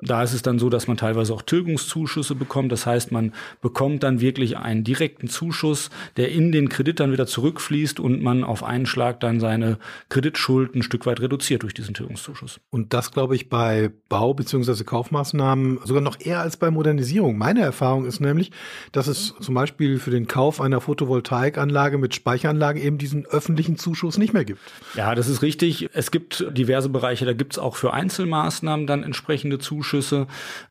Da 0.00 0.22
ist 0.22 0.34
es 0.34 0.42
dann 0.42 0.58
so, 0.58 0.68
dass 0.68 0.88
man 0.88 0.98
teilweise 0.98 1.32
auch 1.32 1.42
Tilgungszuschüsse 1.42 2.34
bekommt. 2.34 2.70
Das 2.70 2.84
heißt, 2.84 3.12
man 3.12 3.32
bekommt 3.62 4.02
dann 4.02 4.20
wirklich 4.20 4.58
einen 4.58 4.84
direkten 4.84 5.28
Zuschuss, 5.28 5.88
der 6.18 6.30
in 6.30 6.52
den 6.52 6.68
Kredit 6.68 7.00
dann 7.00 7.12
wieder 7.12 7.26
zurückfließt 7.26 7.98
und 7.98 8.22
man 8.22 8.44
auf 8.44 8.62
einen 8.62 8.84
Schlag 8.84 9.20
dann 9.20 9.40
seine 9.40 9.78
Kreditschuld 10.10 10.74
ein 10.74 10.82
Stück 10.82 11.06
weit 11.06 11.20
reduziert 11.20 11.62
durch 11.62 11.72
diesen 11.72 11.94
Tilgungszuschuss. 11.94 12.60
Und 12.70 12.92
das 12.92 13.10
glaube 13.10 13.36
ich 13.36 13.48
bei 13.48 13.90
Bau- 14.10 14.34
bzw. 14.34 14.84
Kaufmaßnahmen 14.84 15.80
sogar 15.84 16.02
noch 16.02 16.20
eher 16.20 16.40
als 16.40 16.58
bei 16.58 16.70
Modernisierung. 16.70 17.38
Meine 17.38 17.62
Erfahrung 17.62 18.04
ist 18.04 18.20
nämlich, 18.20 18.50
dass 18.92 19.06
es 19.06 19.34
zum 19.40 19.54
Beispiel 19.54 19.98
für 19.98 20.10
den 20.10 20.26
Kauf 20.26 20.60
einer 20.60 20.82
Photovoltaikanlage 20.82 21.96
mit 21.96 22.14
Speicheranlage 22.14 22.80
eben 22.80 22.98
diesen 22.98 23.24
öffentlichen 23.24 23.78
Zuschuss 23.78 24.18
nicht 24.18 24.34
mehr 24.34 24.44
gibt. 24.44 24.60
Ja, 24.94 25.14
das 25.14 25.28
ist 25.28 25.40
richtig. 25.40 25.88
Es 25.94 26.10
gibt 26.10 26.44
diverse 26.50 26.90
Bereiche, 26.90 27.24
da 27.24 27.32
gibt 27.32 27.54
es 27.54 27.58
auch 27.58 27.76
für 27.76 27.94
Einzelmaßnahmen 27.96 28.86
dann 28.86 29.02
entsprechende 29.02 29.58
Zuschüsse. 29.58 30.26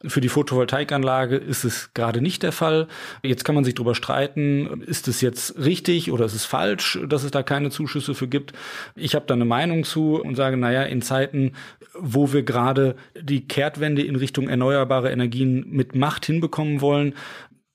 Für 0.05 0.21
die 0.21 0.29
Photovoltaikanlage 0.29 1.35
ist 1.35 1.63
es 1.63 1.93
gerade 1.93 2.21
nicht 2.21 2.43
der 2.43 2.51
Fall. 2.51 2.87
Jetzt 3.23 3.43
kann 3.43 3.55
man 3.55 3.63
sich 3.63 3.75
darüber 3.75 3.95
streiten, 3.95 4.83
ist 4.85 5.07
es 5.07 5.21
jetzt 5.21 5.57
richtig 5.57 6.11
oder 6.11 6.25
ist 6.25 6.35
es 6.35 6.45
falsch, 6.45 6.99
dass 7.07 7.23
es 7.23 7.31
da 7.31 7.43
keine 7.43 7.71
Zuschüsse 7.71 8.13
für 8.13 8.27
gibt. 8.27 8.53
Ich 8.95 9.15
habe 9.15 9.25
da 9.25 9.33
eine 9.33 9.45
Meinung 9.45 9.83
zu 9.83 10.21
und 10.21 10.35
sage, 10.35 10.55
naja, 10.55 10.83
in 10.83 11.01
Zeiten, 11.01 11.53
wo 11.99 12.31
wir 12.31 12.43
gerade 12.43 12.95
die 13.19 13.47
Kehrtwende 13.47 14.03
in 14.03 14.15
Richtung 14.15 14.47
erneuerbare 14.47 15.11
Energien 15.11 15.65
mit 15.69 15.95
Macht 15.95 16.25
hinbekommen 16.25 16.81
wollen, 16.81 17.15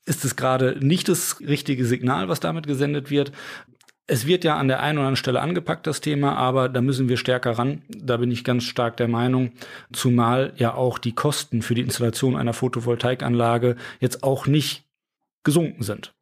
ist 0.06 0.24
es 0.24 0.36
gerade 0.36 0.76
nicht 0.80 1.08
das 1.08 1.40
richtige 1.40 1.84
Signal, 1.84 2.28
was 2.28 2.40
damit 2.40 2.66
gesendet 2.66 3.10
wird. 3.10 3.32
Es 4.12 4.26
wird 4.26 4.42
ja 4.42 4.56
an 4.56 4.66
der 4.66 4.80
einen 4.80 4.98
oder 4.98 5.06
anderen 5.06 5.16
Stelle 5.16 5.40
angepackt, 5.40 5.86
das 5.86 6.00
Thema, 6.00 6.34
aber 6.34 6.68
da 6.68 6.80
müssen 6.80 7.08
wir 7.08 7.16
stärker 7.16 7.52
ran. 7.52 7.82
Da 7.88 8.16
bin 8.16 8.32
ich 8.32 8.42
ganz 8.42 8.64
stark 8.64 8.96
der 8.96 9.06
Meinung, 9.06 9.52
zumal 9.92 10.52
ja 10.56 10.74
auch 10.74 10.98
die 10.98 11.14
Kosten 11.14 11.62
für 11.62 11.76
die 11.76 11.82
Installation 11.82 12.34
einer 12.34 12.52
Photovoltaikanlage 12.52 13.76
jetzt 14.00 14.24
auch 14.24 14.48
nicht 14.48 14.84
gesunken 15.44 15.84
sind. 15.84 16.12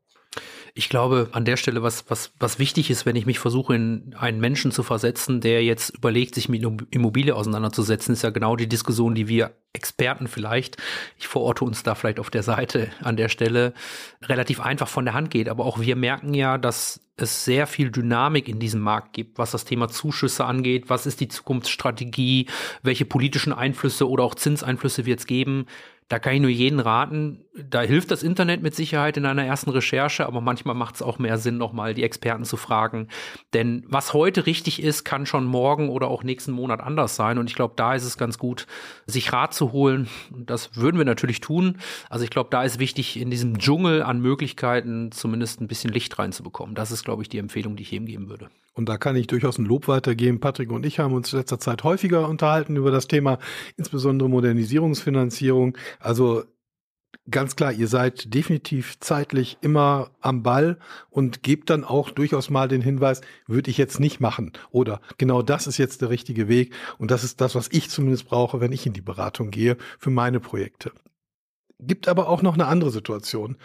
Ich 0.79 0.89
glaube, 0.89 1.29
an 1.33 1.45
der 1.45 1.57
Stelle, 1.57 1.83
was, 1.83 2.09
was, 2.09 2.31
was 2.39 2.61
wichtig 2.61 2.89
ist, 2.89 3.05
wenn 3.05 3.17
ich 3.17 3.27
mich 3.27 3.41
versuche, 3.41 3.75
in 3.75 4.15
einen 4.17 4.39
Menschen 4.39 4.71
zu 4.71 4.85
versetzen, 4.85 5.41
der 5.41 5.65
jetzt 5.65 5.91
überlegt, 5.91 6.37
sich 6.37 6.49
mit 6.49 6.65
Immobilie 6.93 7.35
auseinanderzusetzen, 7.35 8.13
ist 8.13 8.23
ja 8.23 8.31
genau 8.31 8.55
die 8.55 8.69
Diskussion, 8.69 9.17
die 9.17 9.27
wir 9.27 9.57
Experten 9.73 10.29
vielleicht, 10.29 10.77
ich 11.19 11.27
verorte 11.27 11.65
uns 11.65 11.83
da 11.83 11.97
vielleicht 11.97 12.21
auf 12.21 12.31
der 12.31 12.45
Seite 12.45 12.91
an 13.03 13.17
der 13.17 13.29
Stelle, 13.29 13.75
relativ 14.23 14.61
einfach 14.61 14.87
von 14.87 15.05
der 15.05 15.15
Hand 15.15 15.33
geht. 15.33 15.49
Aber 15.49 15.65
auch 15.65 15.81
wir 15.81 15.97
merken 15.97 16.33
ja, 16.33 16.59
dass 16.59 17.01
es 17.17 17.45
sehr 17.45 17.67
viel 17.67 17.91
Dynamik 17.91 18.49
in 18.49 18.61
diesem 18.61 18.81
Markt 18.81 19.15
gibt, 19.15 19.39
was 19.39 19.51
das 19.51 19.65
Thema 19.65 19.89
Zuschüsse 19.89 20.45
angeht. 20.45 20.91
Was 20.91 21.07
ist 21.07 21.21
die 21.21 21.29
Zukunftsstrategie? 21.29 22.47
Welche 22.85 23.05
politischen 23.05 23.53
Einflüsse 23.53 24.09
oder 24.09 24.23
auch 24.23 24.37
Zinseinflüsse 24.37 25.07
wird 25.07 25.19
es 25.19 25.27
geben? 25.27 25.67
Da 26.09 26.19
kann 26.19 26.35
ich 26.35 26.41
nur 26.41 26.51
jeden 26.51 26.81
raten, 26.81 27.45
da 27.55 27.83
hilft 27.83 28.11
das 28.11 28.23
Internet 28.23 28.63
mit 28.63 28.75
Sicherheit 28.75 29.17
in 29.17 29.27
einer 29.27 29.45
ersten 29.45 29.71
Recherche, 29.71 30.27
aber 30.27 30.41
manchmal 30.41 30.75
macht 30.75 30.95
es 30.95 31.03
auch 31.03 31.19
mehr 31.19 31.39
Sinn, 31.39 31.59
nochmal 31.59 31.93
die 31.93 32.05
Experten 32.05 32.45
zu 32.45 32.57
fragen. 32.57 33.09
Denn 33.53 33.85
was 33.89 34.15
heute 34.15 34.47
richtig 34.47 34.83
ist, 34.83 35.05
kann 35.05 35.27
schon 35.27 35.45
morgen 35.45 35.89
oder 35.89 36.09
auch 36.09 36.23
nächsten 36.23 36.53
Monat 36.53 36.81
anders 36.81 37.17
sein. 37.17 37.37
Und 37.37 37.51
ich 37.51 37.57
glaube, 37.57 37.75
da 37.77 37.95
ist 37.95 38.05
es 38.05 38.17
ganz 38.17 38.39
gut, 38.39 38.67
sich 39.07 39.33
Rat 39.33 39.53
zu 39.53 39.73
holen. 39.73 40.09
Das 40.31 40.77
würden 40.77 40.99
wir 40.99 41.05
natürlich 41.05 41.41
tun. 41.41 41.79
Also 42.09 42.25
ich 42.25 42.31
glaube, 42.31 42.51
da 42.51 42.63
ist 42.63 42.79
wichtig, 42.79 43.19
in 43.19 43.31
diesem 43.31 43.59
Dschungel 43.59 44.03
an 44.03 44.21
Möglichkeiten 44.21 45.13
zumindest 45.13 45.61
ein 45.61 45.69
bisschen 45.69 45.93
Licht 45.93 46.19
reinzubekommen. 46.19 46.75
Das 46.75 46.91
ist, 46.91 47.05
glaube 47.05 47.23
ich, 47.23 47.29
die 47.29 47.39
Empfehlung, 47.39 47.77
die 47.77 47.83
ich 47.83 47.91
jedem 47.91 48.07
geben 48.07 48.29
würde. 48.29 48.49
Und 48.79 48.89
da 48.89 48.97
kann 48.97 49.17
ich 49.17 49.27
durchaus 49.27 49.59
ein 49.59 49.65
Lob 49.65 49.89
weitergeben. 49.89 50.39
Patrick 50.39 50.71
und 50.71 50.87
ich 50.87 51.01
haben 51.01 51.13
uns 51.13 51.33
in 51.33 51.41
letzter 51.41 51.59
Zeit 51.59 51.83
häufiger 51.83 52.29
unterhalten 52.29 52.77
über 52.77 52.93
das 52.93 53.09
Thema, 53.09 53.41
insbesondere 53.77 54.29
Modernisierungsfinanzierung. 54.31 55.77
Also 55.99 56.45
ganz 57.29 57.57
klar, 57.57 57.73
ihr 57.73 57.89
seid 57.89 58.33
definitiv 58.33 59.01
zeitlich 59.01 59.59
immer 59.63 60.13
am 60.21 60.45
Ball 60.45 60.79
und 61.11 61.43
gebt 61.43 61.71
dann 61.71 61.83
auch 61.83 62.11
durchaus 62.11 62.51
mal 62.51 62.69
den 62.69 62.81
Hinweis, 62.81 63.21
würde 63.49 63.69
ich 63.69 63.79
jetzt 63.79 63.99
nicht 63.99 64.21
machen. 64.21 64.53
Oder 64.71 65.01
genau 65.19 65.43
das 65.43 65.67
ist 65.67 65.79
jetzt 65.79 66.01
der 66.01 66.11
richtige 66.11 66.47
Weg. 66.47 66.73
Und 66.99 67.11
das 67.11 67.25
ist 67.25 67.41
das, 67.41 67.57
was 67.57 67.69
ich 67.73 67.91
zumindest 67.91 68.29
brauche, 68.29 68.61
wenn 68.61 68.71
ich 68.71 68.87
in 68.87 68.93
die 68.93 69.01
Beratung 69.01 69.51
gehe 69.51 69.77
für 69.99 70.11
meine 70.11 70.39
Projekte. 70.39 70.93
Gibt 71.81 72.07
aber 72.07 72.29
auch 72.29 72.43
noch 72.43 72.55
eine 72.55 72.67
andere 72.67 72.91
Situation 72.91 73.57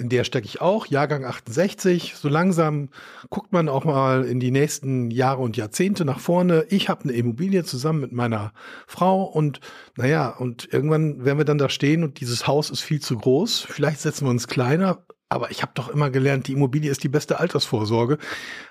in 0.00 0.08
der 0.08 0.24
stecke 0.24 0.46
ich 0.46 0.60
auch, 0.60 0.86
Jahrgang 0.86 1.24
68. 1.24 2.14
So 2.16 2.28
langsam 2.28 2.88
guckt 3.28 3.52
man 3.52 3.68
auch 3.68 3.84
mal 3.84 4.24
in 4.24 4.40
die 4.40 4.50
nächsten 4.50 5.10
Jahre 5.10 5.42
und 5.42 5.56
Jahrzehnte 5.56 6.04
nach 6.04 6.18
vorne. 6.18 6.64
Ich 6.70 6.88
habe 6.88 7.04
eine 7.04 7.12
Immobilie 7.12 7.62
zusammen 7.64 8.00
mit 8.00 8.12
meiner 8.12 8.52
Frau 8.86 9.22
und 9.22 9.60
naja, 9.96 10.30
und 10.30 10.72
irgendwann 10.72 11.24
werden 11.24 11.38
wir 11.38 11.44
dann 11.44 11.58
da 11.58 11.68
stehen 11.68 12.02
und 12.02 12.20
dieses 12.20 12.46
Haus 12.46 12.70
ist 12.70 12.80
viel 12.80 13.00
zu 13.00 13.16
groß. 13.16 13.66
Vielleicht 13.68 14.00
setzen 14.00 14.26
wir 14.26 14.30
uns 14.30 14.48
kleiner, 14.48 15.04
aber 15.28 15.50
ich 15.50 15.62
habe 15.62 15.72
doch 15.74 15.88
immer 15.88 16.10
gelernt, 16.10 16.48
die 16.48 16.52
Immobilie 16.52 16.90
ist 16.90 17.04
die 17.04 17.08
beste 17.08 17.38
Altersvorsorge. 17.38 18.18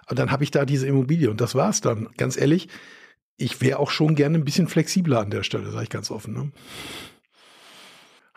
Und 0.09 0.19
dann 0.19 0.31
habe 0.31 0.43
ich 0.43 0.51
da 0.51 0.65
diese 0.65 0.88
Immobilie 0.88 1.29
und 1.29 1.39
das 1.39 1.55
war's 1.55 1.79
dann. 1.81 2.09
Ganz 2.17 2.36
ehrlich, 2.38 2.67
ich 3.38 3.62
wäre 3.62 3.79
auch 3.79 3.91
schon 3.91 4.15
gerne 4.15 4.38
ein 4.38 4.43
bisschen 4.43 4.67
flexibler 4.67 5.21
an 5.21 5.31
der 5.31 5.43
Stelle, 5.43 5.71
sage 5.71 5.83
ich 5.83 5.89
ganz 5.89 6.12
offen. 6.12 6.33
Ne? 6.33 6.51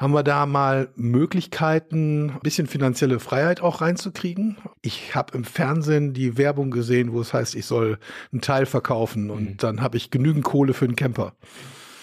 Haben 0.02 0.14
wir 0.14 0.24
da 0.24 0.46
mal 0.46 0.88
Möglichkeiten, 0.96 2.30
ein 2.30 2.40
bisschen 2.42 2.66
finanzielle 2.66 3.20
Freiheit 3.20 3.60
auch 3.60 3.80
reinzukriegen? 3.80 4.56
Ich 4.80 5.14
habe 5.14 5.38
im 5.38 5.44
Fernsehen 5.44 6.12
die 6.12 6.36
Werbung 6.36 6.72
gesehen, 6.72 7.12
wo 7.12 7.20
es 7.20 7.32
heißt, 7.32 7.54
ich 7.54 7.66
soll 7.66 7.98
einen 8.32 8.40
Teil 8.40 8.66
verkaufen 8.66 9.30
und 9.30 9.42
mhm. 9.42 9.56
dann 9.58 9.80
habe 9.80 9.96
ich 9.96 10.10
genügend 10.10 10.42
Kohle 10.42 10.74
für 10.74 10.86
einen 10.86 10.96
Camper. 10.96 11.34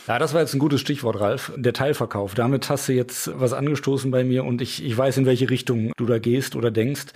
Ja, 0.08 0.18
das 0.18 0.34
war 0.34 0.40
jetzt 0.40 0.54
ein 0.54 0.60
gutes 0.60 0.80
Stichwort, 0.80 1.20
Ralf. 1.20 1.52
Der 1.58 1.74
Teilverkauf. 1.74 2.36
Damit 2.36 2.70
hast 2.70 2.88
du 2.88 2.94
jetzt 2.94 3.38
was 3.38 3.52
angestoßen 3.52 4.12
bei 4.12 4.24
mir 4.24 4.46
und 4.46 4.62
ich, 4.62 4.82
ich 4.82 4.98
weiß, 4.98 5.18
in 5.18 5.26
welche 5.26 5.50
Richtung 5.50 5.92
du 5.98 6.06
da 6.06 6.20
gehst 6.20 6.56
oder 6.56 6.72
denkst. 6.72 7.08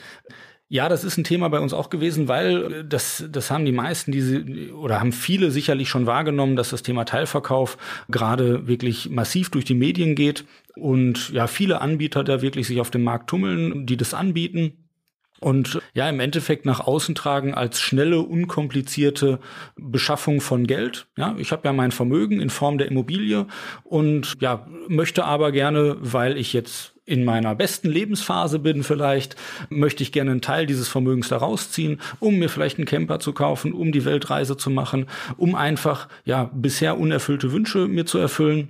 Ja, 0.70 0.89
das 0.89 1.03
ist 1.03 1.17
ein 1.17 1.24
Thema 1.24 1.50
bei 1.50 1.60
uns 1.60 1.74
auch 1.74 1.89
gewesen, 1.89 2.27
weil 2.27 2.84
das, 2.84 3.25
das 3.29 3.51
haben 3.51 3.65
die 3.65 3.72
meisten, 3.72 4.12
diese 4.12 4.43
oder 4.74 5.00
haben 5.00 5.12
viele 5.12 5.51
sicherlich 5.51 5.89
schon 5.89 6.08
wahrgenommen, 6.08 6.55
dass 6.55 6.72
das 6.72 6.82
Thema 6.82 7.05
Teilverkauf 7.05 7.77
gerade 8.10 8.67
wirklich 8.67 9.10
massiv 9.10 9.51
durch 9.51 9.65
die 9.65 9.75
Medien 9.75 10.15
geht 10.15 10.46
und 10.75 11.29
ja, 11.29 11.48
viele 11.48 11.82
Anbieter 11.82 12.24
da 12.24 12.41
wirklich 12.41 12.65
sich 12.67 12.82
auf 12.82 12.89
dem 12.89 13.03
Markt 13.03 13.29
tummeln, 13.29 13.86
die 13.86 13.98
das 13.98 14.13
anbieten 14.13 14.84
und 15.43 15.82
ja, 15.93 16.10
im 16.10 16.20
Endeffekt 16.20 16.65
nach 16.65 16.79
außen 16.79 17.15
tragen 17.15 17.53
als 17.53 17.82
schnelle, 17.82 18.22
unkomplizierte 18.22 19.39
Beschaffung 19.75 20.41
von 20.41 20.65
Geld. 20.65 21.08
Ja, 21.17 21.36
ich 21.38 21.51
habe 21.51 21.67
ja 21.67 21.74
mein 21.74 21.91
Vermögen 21.91 22.39
in 22.39 22.50
Form 22.50 22.77
der 22.77 22.88
Immobilie 22.88 23.48
und 23.84 24.34
ja, 24.39 24.65
möchte 24.88 25.25
aber 25.25 25.51
gerne, 25.51 25.98
weil 26.00 26.38
ich 26.38 26.53
jetzt 26.53 26.92
in 27.05 27.25
meiner 27.25 27.53
besten 27.55 27.89
Lebensphase 27.89 28.60
bin 28.60 28.83
vielleicht, 28.83 29.36
möchte 29.69 30.03
ich 30.03 30.12
gerne 30.12 30.31
einen 30.31 30.41
Teil 30.41 30.65
dieses 30.65 30.88
Vermögens 30.88 31.29
da 31.29 31.38
rausziehen, 31.38 32.00
um 32.19 32.39
mir 32.39 32.50
vielleicht 32.50 32.77
einen 32.77 32.86
Camper 32.86 33.19
zu 33.19 33.33
kaufen, 33.33 33.74
um 33.74 33.91
die 33.91 34.05
Weltreise 34.05 34.55
zu 34.55 34.69
machen, 34.69 35.07
um 35.38 35.55
einfach 35.55 36.07
ja 36.24 36.50
bisher 36.53 36.98
unerfüllte 36.98 37.51
Wünsche 37.51 37.88
mir 37.88 38.05
zu 38.05 38.17
erfüllen 38.17 38.69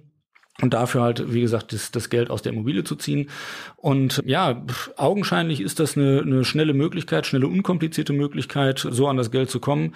und 0.61 0.73
dafür 0.73 1.01
halt, 1.01 1.33
wie 1.33 1.41
gesagt, 1.41 1.73
das, 1.73 1.91
das 1.91 2.09
Geld 2.09 2.29
aus 2.29 2.43
der 2.43 2.53
Immobilie 2.53 2.83
zu 2.83 2.95
ziehen. 2.95 3.29
Und 3.75 4.21
ja, 4.25 4.63
augenscheinlich 4.97 5.61
ist 5.61 5.79
das 5.79 5.97
eine, 5.97 6.21
eine 6.21 6.45
schnelle 6.45 6.73
Möglichkeit, 6.73 7.25
schnelle, 7.25 7.47
unkomplizierte 7.47 8.13
Möglichkeit, 8.13 8.85
so 8.87 9.07
an 9.07 9.17
das 9.17 9.31
Geld 9.31 9.49
zu 9.49 9.59
kommen 9.59 9.93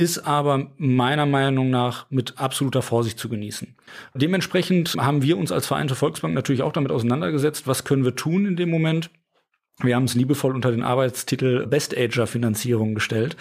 ist 0.00 0.18
aber 0.18 0.70
meiner 0.78 1.26
Meinung 1.26 1.70
nach 1.70 2.06
mit 2.10 2.38
absoluter 2.38 2.82
Vorsicht 2.82 3.18
zu 3.18 3.28
genießen. 3.28 3.76
Dementsprechend 4.14 4.96
haben 4.98 5.22
wir 5.22 5.36
uns 5.36 5.52
als 5.52 5.66
Vereinte 5.66 5.94
Volksbank 5.94 6.34
natürlich 6.34 6.62
auch 6.62 6.72
damit 6.72 6.90
auseinandergesetzt, 6.90 7.66
was 7.66 7.84
können 7.84 8.04
wir 8.04 8.16
tun 8.16 8.46
in 8.46 8.56
dem 8.56 8.70
Moment, 8.70 9.10
wir 9.82 9.96
haben 9.96 10.04
es 10.04 10.14
liebevoll 10.14 10.54
unter 10.54 10.70
den 10.70 10.82
Arbeitstitel 10.82 11.66
Best 11.66 11.96
Ager 11.96 12.26
Finanzierung 12.26 12.94
gestellt 12.94 13.36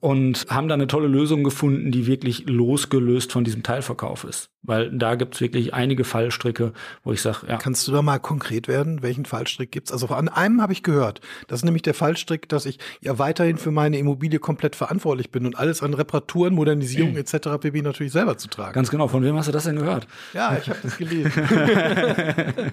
und 0.00 0.46
haben 0.50 0.68
da 0.68 0.74
eine 0.74 0.86
tolle 0.86 1.08
Lösung 1.08 1.44
gefunden, 1.44 1.90
die 1.90 2.06
wirklich 2.06 2.46
losgelöst 2.46 3.32
von 3.32 3.42
diesem 3.42 3.62
Teilverkauf 3.62 4.24
ist. 4.24 4.50
Weil 4.62 4.90
da 4.90 5.14
gibt's 5.14 5.40
wirklich 5.40 5.74
einige 5.74 6.04
Fallstricke, 6.04 6.72
wo 7.04 7.12
ich 7.12 7.20
sage, 7.20 7.46
ja. 7.48 7.58
Kannst 7.58 7.86
du 7.86 7.92
da 7.92 8.02
mal 8.02 8.18
konkret 8.18 8.66
werden? 8.68 9.02
Welchen 9.02 9.26
Fallstrick 9.26 9.72
gibt's? 9.72 9.92
Also 9.92 10.06
an 10.08 10.28
einem 10.28 10.62
habe 10.62 10.72
ich 10.72 10.82
gehört. 10.82 11.20
Das 11.48 11.60
ist 11.60 11.64
nämlich 11.64 11.82
der 11.82 11.94
Fallstrick, 11.94 12.48
dass 12.48 12.64
ich 12.64 12.78
ja 13.02 13.18
weiterhin 13.18 13.58
für 13.58 13.70
meine 13.70 13.98
Immobilie 13.98 14.38
komplett 14.38 14.76
verantwortlich 14.76 15.30
bin 15.30 15.44
und 15.46 15.58
alles 15.58 15.82
an 15.82 15.92
Reparaturen, 15.94 16.54
Modernisierung 16.54 17.12
mhm. 17.12 17.18
etc. 17.18 17.58
pp. 17.60 17.82
natürlich 17.82 18.12
selber 18.12 18.38
zu 18.38 18.48
tragen. 18.48 18.72
Ganz 18.72 18.90
genau. 18.90 19.08
Von 19.08 19.22
wem 19.22 19.36
hast 19.36 19.48
du 19.48 19.52
das 19.52 19.64
denn 19.64 19.76
gehört? 19.76 20.06
Ja, 20.32 20.56
ich 20.60 20.68
habe 20.68 20.78
das 20.82 20.96
gelesen. 20.98 21.32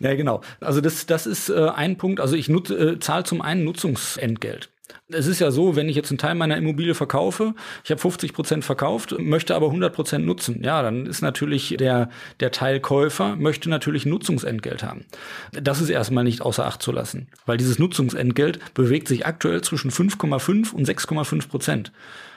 ja, 0.00 0.14
genau. 0.14 0.40
Also 0.60 0.80
das, 0.80 1.06
das 1.06 1.26
ist 1.26 1.50
äh, 1.50 1.68
ein 1.68 1.96
Punkt. 1.96 2.20
Also 2.20 2.27
ich 2.36 2.48
nutze, 2.48 2.76
äh, 2.76 2.98
zahle 2.98 3.24
zum 3.24 3.42
einen 3.42 3.64
Nutzungsentgelt. 3.64 4.70
Es 5.10 5.26
ist 5.26 5.38
ja 5.38 5.50
so, 5.50 5.74
wenn 5.76 5.88
ich 5.88 5.96
jetzt 5.96 6.10
einen 6.10 6.18
Teil 6.18 6.34
meiner 6.34 6.56
Immobilie 6.56 6.94
verkaufe, 6.94 7.54
ich 7.84 7.90
habe 7.90 8.00
50 8.00 8.32
Prozent 8.32 8.64
verkauft, 8.64 9.14
möchte 9.18 9.54
aber 9.54 9.66
100 9.66 9.94
Prozent 9.94 10.26
nutzen, 10.26 10.62
ja, 10.62 10.82
dann 10.82 11.06
ist 11.06 11.22
natürlich 11.22 11.74
der, 11.78 12.10
der 12.40 12.50
Teilkäufer 12.50 13.36
möchte 13.36 13.70
natürlich 13.70 14.06
Nutzungsentgelt 14.06 14.82
haben. 14.82 15.06
Das 15.52 15.80
ist 15.80 15.88
erstmal 15.88 16.24
nicht 16.24 16.42
außer 16.42 16.66
Acht 16.66 16.82
zu 16.82 16.92
lassen, 16.92 17.28
weil 17.46 17.56
dieses 17.56 17.78
Nutzungsentgelt 17.78 18.74
bewegt 18.74 19.08
sich 19.08 19.26
aktuell 19.26 19.62
zwischen 19.62 19.90
5,5 19.90 20.72
und 20.72 20.86
6,5 20.86 21.48
Prozent. 21.48 21.92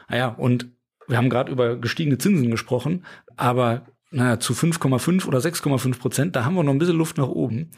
Naja, 0.09 0.29
und 0.29 0.67
wir 1.07 1.17
haben 1.17 1.29
gerade 1.29 1.51
über 1.51 1.75
gestiegene 1.75 2.17
Zinsen 2.17 2.51
gesprochen, 2.51 3.05
aber 3.35 3.85
naja, 4.11 4.39
zu 4.39 4.53
5,5 4.53 5.25
oder 5.25 5.39
6,5 5.39 5.99
Prozent, 5.99 6.35
da 6.35 6.45
haben 6.45 6.55
wir 6.55 6.63
noch 6.63 6.73
ein 6.73 6.79
bisschen 6.79 6.97
Luft 6.97 7.17
nach 7.17 7.29
oben. 7.29 7.71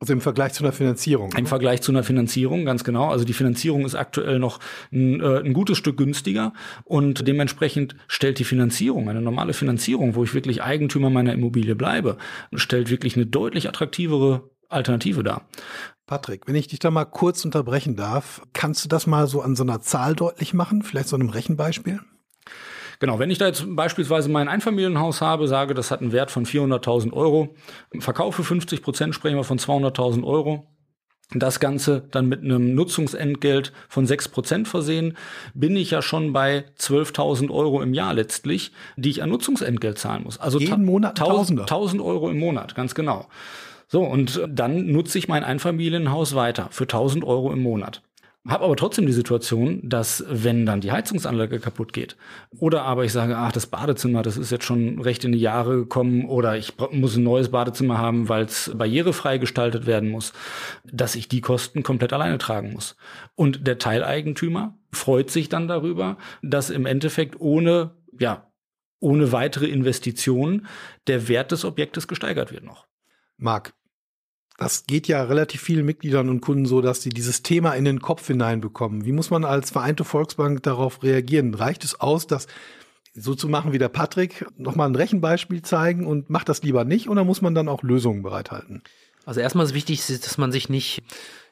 Also 0.00 0.12
im 0.12 0.20
Vergleich 0.20 0.52
zu 0.52 0.62
einer 0.62 0.72
Finanzierung. 0.72 1.32
Im 1.32 1.46
Vergleich 1.46 1.82
zu 1.82 1.90
einer 1.90 2.04
Finanzierung, 2.04 2.64
ganz 2.64 2.84
genau. 2.84 3.10
Also 3.10 3.24
die 3.24 3.32
Finanzierung 3.32 3.84
ist 3.84 3.96
aktuell 3.96 4.38
noch 4.38 4.60
ein, 4.92 5.20
äh, 5.20 5.40
ein, 5.40 5.52
gutes 5.52 5.76
Stück 5.76 5.96
günstiger 5.96 6.52
und 6.84 7.26
dementsprechend 7.26 7.96
stellt 8.06 8.38
die 8.38 8.44
Finanzierung, 8.44 9.08
eine 9.08 9.20
normale 9.20 9.54
Finanzierung, 9.54 10.14
wo 10.14 10.22
ich 10.22 10.34
wirklich 10.34 10.62
Eigentümer 10.62 11.10
meiner 11.10 11.32
Immobilie 11.32 11.74
bleibe, 11.74 12.16
stellt 12.54 12.90
wirklich 12.90 13.16
eine 13.16 13.26
deutlich 13.26 13.68
attraktivere 13.68 14.48
Alternative 14.68 15.24
dar. 15.24 15.48
Patrick, 16.06 16.46
wenn 16.46 16.54
ich 16.54 16.68
dich 16.68 16.78
da 16.78 16.92
mal 16.92 17.04
kurz 17.04 17.44
unterbrechen 17.44 17.96
darf, 17.96 18.42
kannst 18.52 18.84
du 18.84 18.88
das 18.88 19.08
mal 19.08 19.26
so 19.26 19.42
an 19.42 19.56
so 19.56 19.64
einer 19.64 19.80
Zahl 19.80 20.14
deutlich 20.14 20.54
machen? 20.54 20.82
Vielleicht 20.82 21.08
so 21.08 21.16
einem 21.16 21.28
Rechenbeispiel? 21.28 22.00
Genau, 23.00 23.18
wenn 23.18 23.30
ich 23.30 23.38
da 23.38 23.46
jetzt 23.46 23.64
beispielsweise 23.76 24.28
mein 24.28 24.48
Einfamilienhaus 24.48 25.20
habe, 25.20 25.46
sage, 25.46 25.74
das 25.74 25.90
hat 25.90 26.00
einen 26.00 26.12
Wert 26.12 26.30
von 26.30 26.46
400.000 26.46 27.12
Euro, 27.12 27.54
verkaufe 28.00 28.42
50 28.42 28.82
Prozent, 28.82 29.14
sprechen 29.14 29.36
wir 29.36 29.44
von 29.44 29.58
200.000 29.58 30.24
Euro. 30.24 30.66
Das 31.34 31.60
Ganze 31.60 32.08
dann 32.10 32.26
mit 32.26 32.42
einem 32.42 32.74
Nutzungsentgelt 32.74 33.72
von 33.88 34.06
6% 34.06 34.66
versehen, 34.66 35.16
bin 35.52 35.76
ich 35.76 35.90
ja 35.90 36.00
schon 36.00 36.32
bei 36.32 36.64
12.000 36.78 37.50
Euro 37.50 37.82
im 37.82 37.92
Jahr 37.92 38.14
letztlich, 38.14 38.72
die 38.96 39.10
ich 39.10 39.22
an 39.22 39.28
Nutzungsentgelt 39.28 39.98
zahlen 39.98 40.24
muss. 40.24 40.38
Also 40.38 40.58
jeden 40.58 40.86
Monat 40.86 41.20
1000, 41.20 41.60
1000 41.60 42.00
Euro 42.00 42.30
im 42.30 42.38
Monat, 42.38 42.74
ganz 42.74 42.94
genau. 42.94 43.28
So, 43.88 44.02
und 44.04 44.42
dann 44.48 44.86
nutze 44.86 45.18
ich 45.18 45.28
mein 45.28 45.44
Einfamilienhaus 45.44 46.34
weiter 46.34 46.68
für 46.70 46.84
1000 46.84 47.24
Euro 47.24 47.52
im 47.52 47.62
Monat. 47.62 48.02
Habe 48.48 48.64
aber 48.64 48.76
trotzdem 48.76 49.04
die 49.04 49.12
Situation, 49.12 49.80
dass 49.82 50.24
wenn 50.26 50.64
dann 50.64 50.80
die 50.80 50.90
Heizungsanlage 50.90 51.60
kaputt 51.60 51.92
geht 51.92 52.16
oder 52.58 52.82
aber 52.82 53.04
ich 53.04 53.12
sage, 53.12 53.36
ach, 53.36 53.52
das 53.52 53.66
Badezimmer, 53.66 54.22
das 54.22 54.38
ist 54.38 54.50
jetzt 54.50 54.64
schon 54.64 55.00
recht 55.02 55.22
in 55.24 55.32
die 55.32 55.38
Jahre 55.38 55.76
gekommen 55.76 56.24
oder 56.24 56.56
ich 56.56 56.72
muss 56.90 57.16
ein 57.16 57.24
neues 57.24 57.50
Badezimmer 57.50 57.98
haben, 57.98 58.30
weil 58.30 58.44
es 58.44 58.72
barrierefrei 58.74 59.36
gestaltet 59.36 59.86
werden 59.86 60.08
muss, 60.08 60.32
dass 60.90 61.14
ich 61.14 61.28
die 61.28 61.42
Kosten 61.42 61.82
komplett 61.82 62.14
alleine 62.14 62.38
tragen 62.38 62.72
muss. 62.72 62.96
Und 63.34 63.66
der 63.66 63.78
Teileigentümer 63.78 64.78
freut 64.92 65.30
sich 65.30 65.50
dann 65.50 65.68
darüber, 65.68 66.16
dass 66.42 66.70
im 66.70 66.86
Endeffekt 66.86 67.38
ohne, 67.40 67.90
ja, 68.18 68.50
ohne 68.98 69.30
weitere 69.30 69.66
Investitionen 69.66 70.66
der 71.06 71.28
Wert 71.28 71.52
des 71.52 71.66
Objektes 71.66 72.08
gesteigert 72.08 72.50
wird 72.50 72.64
noch. 72.64 72.86
Marc, 73.36 73.74
das 74.58 74.86
geht 74.86 75.06
ja 75.06 75.22
relativ 75.22 75.62
vielen 75.62 75.86
Mitgliedern 75.86 76.28
und 76.28 76.40
Kunden 76.40 76.66
so, 76.66 76.82
dass 76.82 77.00
sie 77.00 77.10
dieses 77.10 77.42
Thema 77.42 77.74
in 77.74 77.84
den 77.84 78.00
Kopf 78.02 78.26
hineinbekommen. 78.26 79.04
Wie 79.04 79.12
muss 79.12 79.30
man 79.30 79.44
als 79.44 79.70
vereinte 79.70 80.04
Volksbank 80.04 80.64
darauf 80.64 81.02
reagieren? 81.04 81.54
Reicht 81.54 81.84
es 81.84 82.00
aus, 82.00 82.26
das 82.26 82.48
so 83.14 83.36
zu 83.36 83.48
machen 83.48 83.72
wie 83.72 83.78
der 83.78 83.88
Patrick, 83.88 84.46
nochmal 84.58 84.88
ein 84.88 84.96
Rechenbeispiel 84.96 85.62
zeigen 85.62 86.06
und 86.06 86.28
macht 86.28 86.48
das 86.48 86.62
lieber 86.62 86.84
nicht 86.84 87.08
oder 87.08 87.24
muss 87.24 87.40
man 87.40 87.54
dann 87.54 87.68
auch 87.68 87.84
Lösungen 87.84 88.22
bereithalten? 88.22 88.82
Also 89.24 89.40
erstmal 89.40 89.64
ist 89.64 89.74
wichtig, 89.74 90.04
dass 90.06 90.38
man 90.38 90.50
sich 90.50 90.68
nicht 90.68 91.02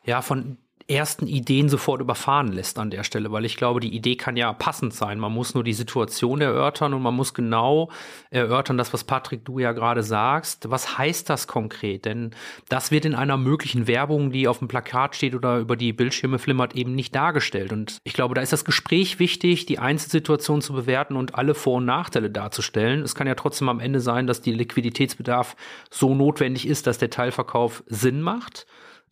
ja 0.05 0.21
von 0.21 0.59
ersten 0.89 1.27
Ideen 1.27 1.69
sofort 1.69 2.01
überfahren 2.01 2.53
lässt 2.53 2.79
an 2.79 2.91
der 2.91 3.03
Stelle, 3.03 3.33
weil 3.33 3.45
ich 3.45 3.57
glaube, 3.57 3.81
die 3.81 3.95
Idee 3.95 4.17
kann 4.17 4.37
ja 4.37 4.53
passend 4.53 4.95
sein. 4.95 5.19
Man 5.19 5.33
muss 5.33 5.55
nur 5.55 5.65
die 5.65 5.73
Situation 5.73 6.41
erörtern 6.41 6.95
und 6.95 7.03
man 7.03 7.15
muss 7.15 7.35
genau 7.35 7.91
erörtern, 8.31 8.79
das, 8.79 8.93
was 8.93 9.03
Patrick, 9.03 9.45
du 9.45 9.59
ja 9.59 9.73
gerade 9.73 10.03
sagst. 10.03 10.71
Was 10.71 10.97
heißt 10.97 11.29
das 11.29 11.49
konkret? 11.49 12.05
Denn 12.05 12.31
das 12.69 12.91
wird 12.91 13.05
in 13.05 13.15
einer 13.15 13.37
möglichen 13.37 13.89
Werbung, 13.89 14.31
die 14.31 14.47
auf 14.47 14.61
dem 14.61 14.69
Plakat 14.69 15.17
steht 15.17 15.35
oder 15.35 15.59
über 15.59 15.77
die 15.77 15.93
Bildschirme 15.93 16.39
flimmert, 16.39 16.77
eben 16.77 16.95
nicht 16.95 17.15
dargestellt. 17.15 17.73
Und 17.73 17.99
ich 18.05 18.13
glaube, 18.13 18.35
da 18.35 18.41
ist 18.41 18.53
das 18.53 18.65
Gespräch 18.65 19.19
wichtig, 19.19 19.67
die 19.67 19.81
Einzelsituation 19.81 20.63
zu 20.63 20.73
bewerten 20.73 21.17
und 21.17 21.35
alle 21.35 21.55
Vor- 21.55 21.79
und 21.79 21.85
Nachteile 21.85 22.31
darzustellen. 22.31 23.03
Es 23.03 23.15
kann 23.17 23.27
ja 23.27 23.35
trotzdem 23.35 23.69
am 23.69 23.81
Ende 23.81 24.01
sein, 24.01 24.27
dass 24.29 24.41
die 24.41 24.53
Liquiditätsbedarf 24.53 25.57
so 25.91 26.15
notwendig 26.15 26.69
ist, 26.69 26.87
dass 26.87 26.99
der 26.99 27.11
Teilverkauf 27.11 27.83
Sinn 27.87 28.23
macht. 28.23 28.67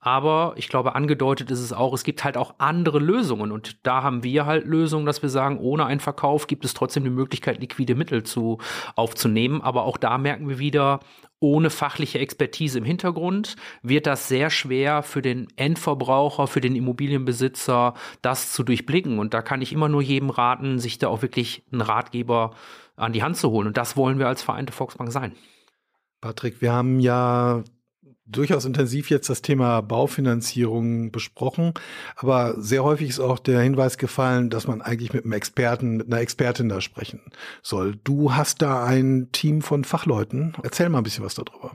Aber 0.04 0.52
ich 0.56 0.68
glaube, 0.68 0.94
angedeutet 0.94 1.50
ist 1.50 1.60
es 1.60 1.72
auch, 1.72 1.94
es 1.94 2.04
gibt 2.04 2.24
halt 2.24 2.36
auch 2.36 2.56
andere 2.58 2.98
Lösungen. 2.98 3.50
Und 3.50 3.86
da 3.86 4.02
haben 4.02 4.22
wir 4.22 4.44
halt 4.44 4.66
Lösungen, 4.66 5.06
dass 5.06 5.22
wir 5.22 5.30
sagen, 5.30 5.56
ohne 5.56 5.86
einen 5.86 5.98
Verkauf 5.98 6.46
gibt 6.46 6.66
es 6.66 6.74
trotzdem 6.74 7.04
die 7.04 7.10
Möglichkeit, 7.10 7.58
liquide 7.58 7.94
Mittel 7.94 8.22
zu, 8.22 8.58
aufzunehmen. 8.96 9.62
Aber 9.62 9.84
auch 9.84 9.96
da 9.96 10.18
merken 10.18 10.46
wir 10.46 10.58
wieder, 10.58 11.00
ohne 11.40 11.70
fachliche 11.70 12.18
Expertise 12.18 12.76
im 12.76 12.84
Hintergrund 12.84 13.56
wird 13.80 14.06
das 14.06 14.28
sehr 14.28 14.50
schwer 14.50 15.02
für 15.02 15.22
den 15.22 15.48
Endverbraucher, 15.56 16.48
für 16.48 16.60
den 16.60 16.76
Immobilienbesitzer, 16.76 17.94
das 18.20 18.52
zu 18.52 18.62
durchblicken. 18.62 19.18
Und 19.18 19.32
da 19.32 19.40
kann 19.40 19.62
ich 19.62 19.72
immer 19.72 19.88
nur 19.88 20.02
jedem 20.02 20.28
raten, 20.28 20.78
sich 20.80 20.98
da 20.98 21.08
auch 21.08 21.22
wirklich 21.22 21.64
einen 21.72 21.80
Ratgeber 21.80 22.50
an 22.96 23.14
die 23.14 23.22
Hand 23.22 23.38
zu 23.38 23.50
holen. 23.50 23.68
Und 23.68 23.78
das 23.78 23.96
wollen 23.96 24.18
wir 24.18 24.28
als 24.28 24.42
Vereinte 24.42 24.74
Volksbank 24.74 25.10
sein. 25.12 25.32
Patrick, 26.20 26.60
wir 26.60 26.74
haben 26.74 27.00
ja 27.00 27.64
durchaus 28.26 28.64
intensiv 28.64 29.10
jetzt 29.10 29.28
das 29.28 29.42
Thema 29.42 29.80
Baufinanzierung 29.80 31.10
besprochen, 31.10 31.74
aber 32.16 32.54
sehr 32.60 32.84
häufig 32.84 33.08
ist 33.10 33.20
auch 33.20 33.38
der 33.38 33.60
Hinweis 33.60 33.98
gefallen, 33.98 34.50
dass 34.50 34.66
man 34.66 34.80
eigentlich 34.82 35.12
mit 35.12 35.24
einem 35.24 35.32
Experten, 35.32 35.98
mit 35.98 36.06
einer 36.06 36.20
Expertin 36.20 36.68
da 36.68 36.80
sprechen 36.80 37.20
soll. 37.62 37.96
Du 38.04 38.34
hast 38.34 38.62
da 38.62 38.84
ein 38.84 39.28
Team 39.32 39.62
von 39.62 39.84
Fachleuten. 39.84 40.54
Erzähl 40.62 40.88
mal 40.88 40.98
ein 40.98 41.04
bisschen 41.04 41.24
was 41.24 41.34
darüber. 41.34 41.72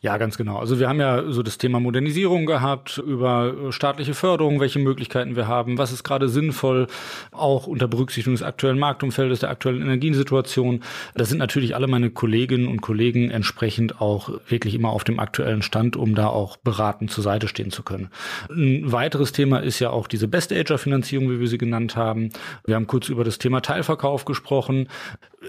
Ja, 0.00 0.18
ganz 0.18 0.36
genau. 0.36 0.58
Also 0.58 0.78
wir 0.78 0.88
haben 0.88 1.00
ja 1.00 1.30
so 1.30 1.42
das 1.42 1.58
Thema 1.58 1.80
Modernisierung 1.80 2.46
gehabt, 2.46 2.98
über 2.98 3.54
staatliche 3.70 4.14
Förderung, 4.14 4.60
welche 4.60 4.78
Möglichkeiten 4.78 5.36
wir 5.36 5.48
haben, 5.48 5.78
was 5.78 5.92
ist 5.92 6.04
gerade 6.04 6.28
sinnvoll, 6.28 6.86
auch 7.32 7.66
unter 7.66 7.88
Berücksichtigung 7.88 8.34
des 8.34 8.42
aktuellen 8.42 8.78
Marktumfeldes, 8.78 9.40
der 9.40 9.50
aktuellen 9.50 9.82
Energiesituation. 9.82 10.80
Da 11.14 11.24
sind 11.24 11.38
natürlich 11.38 11.74
alle 11.74 11.86
meine 11.86 12.10
Kolleginnen 12.10 12.68
und 12.68 12.80
Kollegen 12.80 13.30
entsprechend 13.30 14.00
auch 14.00 14.30
wirklich 14.48 14.74
immer 14.74 14.90
auf 14.90 15.04
dem 15.04 15.18
aktuellen 15.18 15.62
Stand, 15.62 15.96
um 15.96 16.14
da 16.14 16.28
auch 16.28 16.56
beratend 16.56 17.10
zur 17.10 17.24
Seite 17.24 17.48
stehen 17.48 17.70
zu 17.70 17.82
können. 17.82 18.10
Ein 18.50 18.92
weiteres 18.92 19.32
Thema 19.32 19.58
ist 19.58 19.80
ja 19.80 19.90
auch 19.90 20.06
diese 20.06 20.28
Best-Ager-Finanzierung, 20.28 21.30
wie 21.30 21.40
wir 21.40 21.48
sie 21.48 21.58
genannt 21.58 21.96
haben. 21.96 22.30
Wir 22.66 22.74
haben 22.74 22.86
kurz 22.86 23.08
über 23.08 23.24
das 23.24 23.38
Thema 23.38 23.60
Teilverkauf 23.60 24.24
gesprochen. 24.24 24.88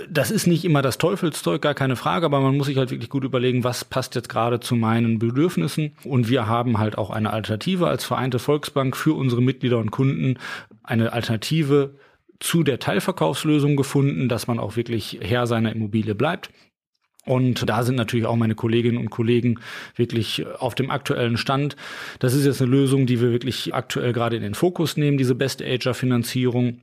Das 0.10 0.32
ist 0.32 0.48
nicht 0.48 0.66
immer 0.66 0.82
das 0.82 0.98
Teufelszeug, 0.98 1.62
gar 1.62 1.74
keine 1.74 1.96
Frage, 1.96 2.26
aber 2.26 2.40
man 2.40 2.58
muss 2.58 2.68
sich 2.68 2.78
halt 2.78 2.92
wirklich 2.92 3.10
gut 3.10 3.24
überlegen, 3.24 3.64
was 3.64 3.86
passt 3.86 4.16
jetzt 4.16 4.30
gerade 4.30 4.60
zu 4.60 4.76
meinen 4.76 5.20
Bedürfnissen. 5.20 5.96
Und 6.04 6.30
wir 6.30 6.48
haben 6.48 6.78
halt 6.78 6.98
auch 6.98 7.10
eine 7.10 7.32
Alternative 7.32 7.88
als 7.88 8.04
Vereinte 8.04 8.40
Volksbank 8.40 8.96
für 8.96 9.14
unsere 9.14 9.42
Mitglieder 9.42 9.78
und 9.78 9.92
Kunden, 9.92 10.38
eine 10.84 11.14
Alternative 11.14 11.96
zu 12.40 12.64
der 12.64 12.80
Teilverkaufslösung 12.80 13.76
gefunden, 13.76 14.28
dass 14.28 14.48
man 14.48 14.60
auch 14.60 14.76
wirklich 14.76 15.20
Herr 15.22 15.48
seiner 15.48 15.74
Immobilie 15.74 16.16
bleibt. 16.16 16.50
Und 17.26 17.68
da 17.68 17.84
sind 17.84 17.96
natürlich 17.96 18.28
auch 18.28 18.36
meine 18.36 18.56
Kolleginnen 18.56 19.00
und 19.00 19.10
Kollegen 19.10 19.60
wirklich 19.96 20.46
auf 20.60 20.76
dem 20.76 20.92
aktuellen 20.92 21.38
Stand. 21.38 21.76
Das 22.20 22.34
ist 22.34 22.46
jetzt 22.46 22.62
eine 22.62 22.70
Lösung, 22.70 23.08
die 23.08 23.20
wir 23.20 23.32
wirklich 23.32 23.74
aktuell 23.74 24.14
gerade 24.14 24.36
in 24.36 24.44
den 24.44 24.54
Fokus 24.54 24.96
nehmen, 24.96 25.18
diese 25.18 25.34
Best 25.34 25.62
Ager 25.64 25.96
Finanzierung. 25.96 26.82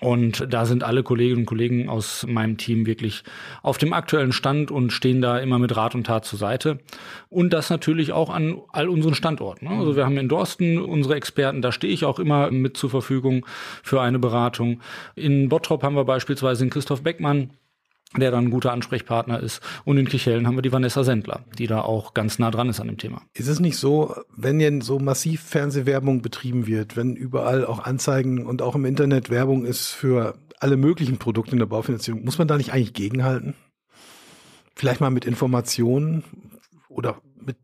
Und 0.00 0.52
da 0.52 0.66
sind 0.66 0.84
alle 0.84 1.02
Kolleginnen 1.02 1.40
und 1.40 1.46
Kollegen 1.46 1.88
aus 1.88 2.26
meinem 2.28 2.58
Team 2.58 2.84
wirklich 2.84 3.24
auf 3.62 3.78
dem 3.78 3.94
aktuellen 3.94 4.32
Stand 4.32 4.70
und 4.70 4.92
stehen 4.92 5.22
da 5.22 5.38
immer 5.38 5.58
mit 5.58 5.74
Rat 5.74 5.94
und 5.94 6.06
Tat 6.06 6.26
zur 6.26 6.38
Seite. 6.38 6.80
Und 7.30 7.54
das 7.54 7.70
natürlich 7.70 8.12
auch 8.12 8.28
an 8.28 8.60
all 8.68 8.90
unseren 8.90 9.14
Standorten. 9.14 9.68
Also 9.68 9.96
wir 9.96 10.04
haben 10.04 10.18
in 10.18 10.28
Dorsten 10.28 10.78
unsere 10.78 11.14
Experten, 11.14 11.62
da 11.62 11.72
stehe 11.72 11.92
ich 11.92 12.04
auch 12.04 12.18
immer 12.18 12.50
mit 12.50 12.76
zur 12.76 12.90
Verfügung 12.90 13.46
für 13.82 14.02
eine 14.02 14.18
Beratung. 14.18 14.82
In 15.14 15.48
Bottrop 15.48 15.82
haben 15.82 15.96
wir 15.96 16.04
beispielsweise 16.04 16.64
den 16.64 16.70
Christoph 16.70 17.02
Beckmann, 17.02 17.50
der 18.16 18.30
dann 18.30 18.44
ein 18.44 18.50
guter 18.50 18.72
Ansprechpartner 18.72 19.40
ist. 19.40 19.60
Und 19.84 19.98
in 19.98 20.06
Kichellen 20.06 20.46
haben 20.46 20.56
wir 20.56 20.62
die 20.62 20.72
Vanessa 20.72 21.04
Sendler, 21.04 21.44
die 21.58 21.66
da 21.66 21.80
auch 21.80 22.14
ganz 22.14 22.38
nah 22.38 22.50
dran 22.50 22.68
ist 22.68 22.80
an 22.80 22.86
dem 22.86 22.98
Thema. 22.98 23.22
Ist 23.34 23.48
es 23.48 23.60
nicht 23.60 23.76
so, 23.76 24.14
wenn 24.34 24.58
denn 24.58 24.80
so 24.80 24.98
massiv 24.98 25.42
Fernsehwerbung 25.42 26.22
betrieben 26.22 26.66
wird, 26.66 26.96
wenn 26.96 27.16
überall 27.16 27.66
auch 27.66 27.80
Anzeigen 27.80 28.46
und 28.46 28.62
auch 28.62 28.74
im 28.74 28.84
Internet 28.84 29.30
Werbung 29.30 29.64
ist 29.64 29.88
für 29.88 30.38
alle 30.58 30.76
möglichen 30.76 31.18
Produkte 31.18 31.52
in 31.52 31.58
der 31.58 31.66
Baufinanzierung, 31.66 32.24
muss 32.24 32.38
man 32.38 32.48
da 32.48 32.56
nicht 32.56 32.72
eigentlich 32.72 32.94
gegenhalten? 32.94 33.54
Vielleicht 34.74 35.00
mal 35.00 35.10
mit 35.10 35.24
Informationen 35.24 36.22
oder 36.88 37.20
mit 37.40 37.56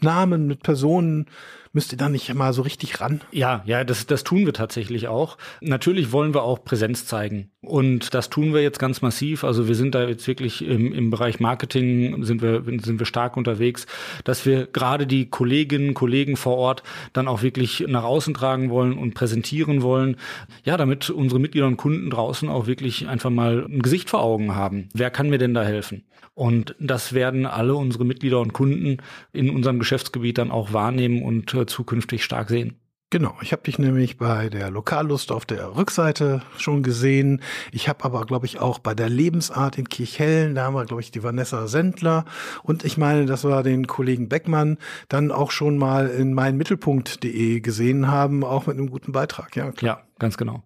Namen, 0.00 0.46
mit 0.46 0.62
Personen, 0.62 1.26
Müsst 1.72 1.92
ihr 1.92 1.98
da 1.98 2.08
nicht 2.08 2.32
mal 2.34 2.52
so 2.52 2.62
richtig 2.62 3.00
ran? 3.00 3.20
Ja, 3.30 3.62
ja, 3.66 3.84
das, 3.84 4.06
das 4.06 4.24
tun 4.24 4.46
wir 4.46 4.52
tatsächlich 4.52 5.08
auch. 5.08 5.36
Natürlich 5.60 6.12
wollen 6.12 6.34
wir 6.34 6.42
auch 6.42 6.64
Präsenz 6.64 7.06
zeigen. 7.06 7.50
Und 7.60 8.14
das 8.14 8.30
tun 8.30 8.54
wir 8.54 8.62
jetzt 8.62 8.78
ganz 8.78 9.02
massiv. 9.02 9.42
Also 9.42 9.66
wir 9.66 9.74
sind 9.74 9.96
da 9.96 10.06
jetzt 10.06 10.28
wirklich 10.28 10.64
im, 10.64 10.92
im 10.92 11.10
Bereich 11.10 11.40
Marketing 11.40 12.22
sind 12.22 12.40
wir, 12.40 12.62
sind 12.64 13.00
wir 13.00 13.06
stark 13.06 13.36
unterwegs, 13.36 13.86
dass 14.22 14.46
wir 14.46 14.66
gerade 14.66 15.08
die 15.08 15.28
Kolleginnen, 15.28 15.92
Kollegen 15.92 16.36
vor 16.36 16.56
Ort 16.56 16.84
dann 17.12 17.26
auch 17.26 17.42
wirklich 17.42 17.84
nach 17.88 18.04
außen 18.04 18.32
tragen 18.32 18.70
wollen 18.70 18.96
und 18.96 19.14
präsentieren 19.14 19.82
wollen. 19.82 20.16
Ja, 20.64 20.76
damit 20.76 21.10
unsere 21.10 21.40
Mitglieder 21.40 21.66
und 21.66 21.78
Kunden 21.78 22.10
draußen 22.10 22.48
auch 22.48 22.68
wirklich 22.68 23.08
einfach 23.08 23.30
mal 23.30 23.66
ein 23.68 23.82
Gesicht 23.82 24.08
vor 24.08 24.22
Augen 24.22 24.54
haben. 24.54 24.88
Wer 24.94 25.10
kann 25.10 25.28
mir 25.28 25.38
denn 25.38 25.54
da 25.54 25.64
helfen? 25.64 26.04
Und 26.34 26.76
das 26.78 27.12
werden 27.12 27.44
alle 27.44 27.74
unsere 27.74 28.04
Mitglieder 28.04 28.38
und 28.38 28.52
Kunden 28.52 28.98
in 29.32 29.50
unserem 29.50 29.80
Geschäftsgebiet 29.80 30.38
dann 30.38 30.52
auch 30.52 30.72
wahrnehmen 30.72 31.22
und 31.22 31.52
äh, 31.54 31.66
zukünftig 31.66 32.22
stark 32.22 32.50
sehen. 32.50 32.76
Genau, 33.10 33.34
ich 33.40 33.52
habe 33.52 33.62
dich 33.62 33.78
nämlich 33.78 34.18
bei 34.18 34.50
der 34.50 34.70
Lokallust 34.70 35.32
auf 35.32 35.46
der 35.46 35.76
Rückseite 35.76 36.42
schon 36.58 36.82
gesehen. 36.82 37.40
Ich 37.72 37.88
habe 37.88 38.04
aber, 38.04 38.26
glaube 38.26 38.44
ich, 38.44 38.60
auch 38.60 38.78
bei 38.78 38.94
der 38.94 39.08
Lebensart 39.08 39.78
in 39.78 39.88
Kirchhellen, 39.88 40.54
da 40.54 40.64
haben 40.64 40.74
wir, 40.74 40.84
glaube 40.84 41.00
ich, 41.00 41.10
die 41.10 41.22
Vanessa 41.22 41.68
Sendler 41.68 42.26
und 42.62 42.84
ich 42.84 42.98
meine, 42.98 43.24
das 43.24 43.44
war 43.44 43.62
den 43.62 43.86
Kollegen 43.86 44.28
Beckmann, 44.28 44.76
dann 45.08 45.32
auch 45.32 45.52
schon 45.52 45.78
mal 45.78 46.08
in 46.08 46.34
meinmittelpunkt.de 46.34 47.60
gesehen 47.60 48.08
haben, 48.08 48.44
auch 48.44 48.66
mit 48.66 48.76
einem 48.76 48.90
guten 48.90 49.12
Beitrag. 49.12 49.56
Ja, 49.56 49.72
klar. 49.72 50.00
Ja, 50.00 50.06
ganz 50.18 50.36
genau. 50.36 50.62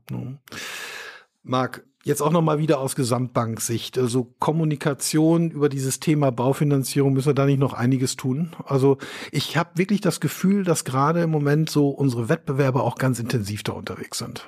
Marc, 1.44 1.84
Jetzt 2.04 2.20
auch 2.20 2.32
nochmal 2.32 2.58
wieder 2.58 2.80
aus 2.80 2.96
Gesamtbanksicht. 2.96 3.96
Also 3.96 4.34
Kommunikation 4.40 5.50
über 5.52 5.68
dieses 5.68 6.00
Thema 6.00 6.32
Baufinanzierung 6.32 7.12
müssen 7.12 7.28
wir 7.28 7.34
da 7.34 7.46
nicht 7.46 7.60
noch 7.60 7.74
einiges 7.74 8.16
tun. 8.16 8.52
Also 8.66 8.98
ich 9.30 9.56
habe 9.56 9.70
wirklich 9.76 10.00
das 10.00 10.18
Gefühl, 10.18 10.64
dass 10.64 10.84
gerade 10.84 11.22
im 11.22 11.30
Moment 11.30 11.70
so 11.70 11.90
unsere 11.90 12.28
Wettbewerber 12.28 12.82
auch 12.82 12.96
ganz 12.96 13.20
intensiv 13.20 13.62
da 13.62 13.72
unterwegs 13.72 14.18
sind. 14.18 14.46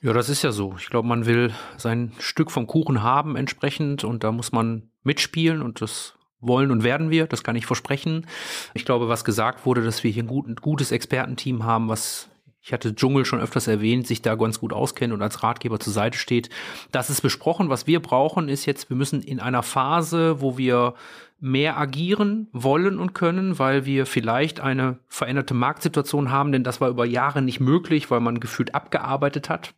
Ja, 0.00 0.14
das 0.14 0.30
ist 0.30 0.42
ja 0.42 0.52
so. 0.52 0.74
Ich 0.78 0.88
glaube, 0.88 1.08
man 1.08 1.26
will 1.26 1.52
sein 1.76 2.12
Stück 2.18 2.50
vom 2.50 2.66
Kuchen 2.66 3.02
haben 3.02 3.36
entsprechend 3.36 4.04
und 4.04 4.24
da 4.24 4.32
muss 4.32 4.52
man 4.52 4.90
mitspielen 5.02 5.60
und 5.60 5.82
das 5.82 6.14
wollen 6.40 6.70
und 6.70 6.82
werden 6.82 7.10
wir, 7.10 7.26
das 7.26 7.42
kann 7.42 7.56
ich 7.56 7.66
versprechen. 7.66 8.26
Ich 8.74 8.84
glaube, 8.84 9.08
was 9.08 9.24
gesagt 9.24 9.66
wurde, 9.66 9.82
dass 9.82 10.04
wir 10.04 10.10
hier 10.10 10.24
ein, 10.24 10.28
gut, 10.28 10.46
ein 10.46 10.56
gutes 10.56 10.92
Expertenteam 10.92 11.64
haben, 11.64 11.88
was 11.88 12.28
ich 12.66 12.72
hatte 12.72 12.96
Dschungel 12.96 13.24
schon 13.24 13.38
öfters 13.38 13.68
erwähnt, 13.68 14.08
sich 14.08 14.22
da 14.22 14.34
ganz 14.34 14.58
gut 14.58 14.72
auskennt 14.72 15.14
und 15.14 15.22
als 15.22 15.44
Ratgeber 15.44 15.78
zur 15.78 15.92
Seite 15.92 16.18
steht. 16.18 16.50
Das 16.90 17.10
ist 17.10 17.20
besprochen. 17.20 17.68
Was 17.68 17.86
wir 17.86 18.02
brauchen, 18.02 18.48
ist 18.48 18.66
jetzt, 18.66 18.90
wir 18.90 18.96
müssen 18.96 19.22
in 19.22 19.38
einer 19.38 19.62
Phase, 19.62 20.40
wo 20.40 20.58
wir 20.58 20.94
mehr 21.38 21.78
agieren 21.78 22.48
wollen 22.50 22.98
und 22.98 23.12
können, 23.12 23.60
weil 23.60 23.86
wir 23.86 24.04
vielleicht 24.04 24.58
eine 24.58 24.98
veränderte 25.06 25.54
Marktsituation 25.54 26.32
haben, 26.32 26.50
denn 26.50 26.64
das 26.64 26.80
war 26.80 26.88
über 26.88 27.06
Jahre 27.06 27.40
nicht 27.40 27.60
möglich, 27.60 28.10
weil 28.10 28.18
man 28.18 28.40
gefühlt 28.40 28.74
abgearbeitet 28.74 29.48
hat 29.48 29.72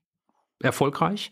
erfolgreich. 0.60 1.30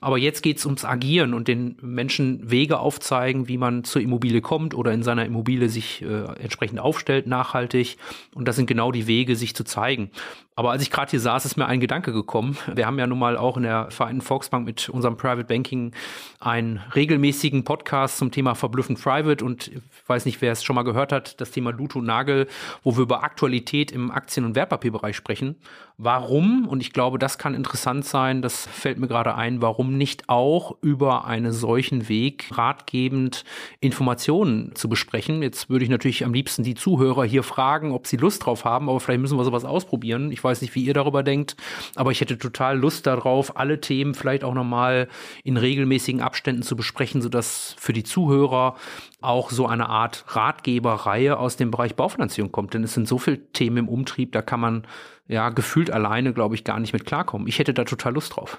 Aber 0.00 0.16
jetzt 0.16 0.42
geht 0.42 0.58
es 0.58 0.64
ums 0.64 0.84
Agieren 0.84 1.34
und 1.34 1.48
den 1.48 1.76
Menschen 1.82 2.50
Wege 2.50 2.78
aufzeigen, 2.78 3.48
wie 3.48 3.58
man 3.58 3.84
zur 3.84 4.00
Immobilie 4.00 4.40
kommt 4.40 4.74
oder 4.74 4.92
in 4.92 5.02
seiner 5.02 5.26
Immobilie 5.26 5.68
sich 5.68 6.02
äh, 6.02 6.24
entsprechend 6.40 6.80
aufstellt, 6.80 7.26
nachhaltig. 7.26 7.98
Und 8.34 8.48
das 8.48 8.56
sind 8.56 8.66
genau 8.66 8.90
die 8.90 9.06
Wege, 9.06 9.36
sich 9.36 9.54
zu 9.54 9.64
zeigen. 9.64 10.10
Aber 10.54 10.70
als 10.70 10.82
ich 10.82 10.90
gerade 10.90 11.10
hier 11.10 11.20
saß, 11.20 11.46
ist 11.46 11.56
mir 11.56 11.66
ein 11.66 11.80
Gedanke 11.80 12.12
gekommen. 12.12 12.58
Wir 12.74 12.86
haben 12.86 12.98
ja 12.98 13.06
nun 13.06 13.18
mal 13.18 13.38
auch 13.38 13.56
in 13.56 13.62
der 13.62 13.90
Vereinten 13.90 14.20
Volksbank 14.20 14.66
mit 14.66 14.88
unserem 14.90 15.16
Private 15.16 15.44
Banking 15.44 15.92
einen 16.40 16.78
regelmäßigen 16.94 17.64
Podcast 17.64 18.18
zum 18.18 18.30
Thema 18.30 18.54
Verblüffend 18.54 19.00
Private 19.00 19.42
und 19.44 19.68
ich 19.68 19.80
weiß 20.06 20.26
nicht, 20.26 20.42
wer 20.42 20.52
es 20.52 20.62
schon 20.62 20.76
mal 20.76 20.82
gehört 20.82 21.10
hat, 21.10 21.40
das 21.40 21.52
Thema 21.52 21.70
Luto 21.70 22.02
Nagel, 22.02 22.48
wo 22.82 22.96
wir 22.96 23.02
über 23.02 23.24
Aktualität 23.24 23.92
im 23.92 24.10
Aktien- 24.10 24.44
und 24.44 24.54
Wertpapierbereich 24.54 25.16
sprechen. 25.16 25.56
Warum? 26.04 26.66
Und 26.66 26.80
ich 26.80 26.92
glaube, 26.92 27.18
das 27.18 27.38
kann 27.38 27.54
interessant 27.54 28.04
sein. 28.04 28.42
Das 28.42 28.66
fällt 28.66 28.98
mir 28.98 29.06
gerade 29.06 29.36
ein. 29.36 29.62
Warum 29.62 29.96
nicht 29.96 30.28
auch 30.28 30.76
über 30.82 31.26
einen 31.26 31.52
solchen 31.52 32.08
Weg 32.08 32.50
ratgebend 32.52 33.44
Informationen 33.78 34.74
zu 34.74 34.88
besprechen? 34.88 35.42
Jetzt 35.42 35.70
würde 35.70 35.84
ich 35.84 35.90
natürlich 35.90 36.24
am 36.24 36.34
liebsten 36.34 36.64
die 36.64 36.74
Zuhörer 36.74 37.24
hier 37.24 37.42
fragen, 37.42 37.92
ob 37.92 38.06
sie 38.06 38.16
Lust 38.16 38.44
drauf 38.44 38.64
haben, 38.64 38.88
aber 38.88 38.98
vielleicht 39.00 39.20
müssen 39.20 39.38
wir 39.38 39.44
sowas 39.44 39.64
ausprobieren. 39.64 40.32
Ich 40.32 40.41
ich 40.42 40.44
weiß 40.44 40.60
nicht, 40.60 40.74
wie 40.74 40.82
ihr 40.82 40.92
darüber 40.92 41.22
denkt, 41.22 41.54
aber 41.94 42.10
ich 42.10 42.20
hätte 42.20 42.36
total 42.36 42.76
Lust 42.76 43.06
darauf, 43.06 43.56
alle 43.56 43.80
Themen 43.80 44.12
vielleicht 44.12 44.42
auch 44.42 44.54
nochmal 44.54 45.06
in 45.44 45.56
regelmäßigen 45.56 46.20
Abständen 46.20 46.62
zu 46.62 46.74
besprechen, 46.74 47.22
sodass 47.22 47.76
für 47.78 47.92
die 47.92 48.02
Zuhörer 48.02 48.74
auch 49.20 49.50
so 49.52 49.68
eine 49.68 49.88
Art 49.88 50.24
Ratgeberreihe 50.26 51.38
aus 51.38 51.56
dem 51.56 51.70
Bereich 51.70 51.94
Baufinanzierung 51.94 52.50
kommt. 52.50 52.74
Denn 52.74 52.82
es 52.82 52.92
sind 52.92 53.06
so 53.06 53.18
viele 53.18 53.52
Themen 53.52 53.76
im 53.76 53.88
Umtrieb, 53.88 54.32
da 54.32 54.42
kann 54.42 54.58
man 54.58 54.84
ja 55.28 55.50
gefühlt 55.50 55.92
alleine, 55.92 56.32
glaube 56.32 56.56
ich, 56.56 56.64
gar 56.64 56.80
nicht 56.80 56.92
mit 56.92 57.06
klarkommen. 57.06 57.46
Ich 57.46 57.60
hätte 57.60 57.72
da 57.72 57.84
total 57.84 58.14
Lust 58.14 58.34
drauf. 58.34 58.58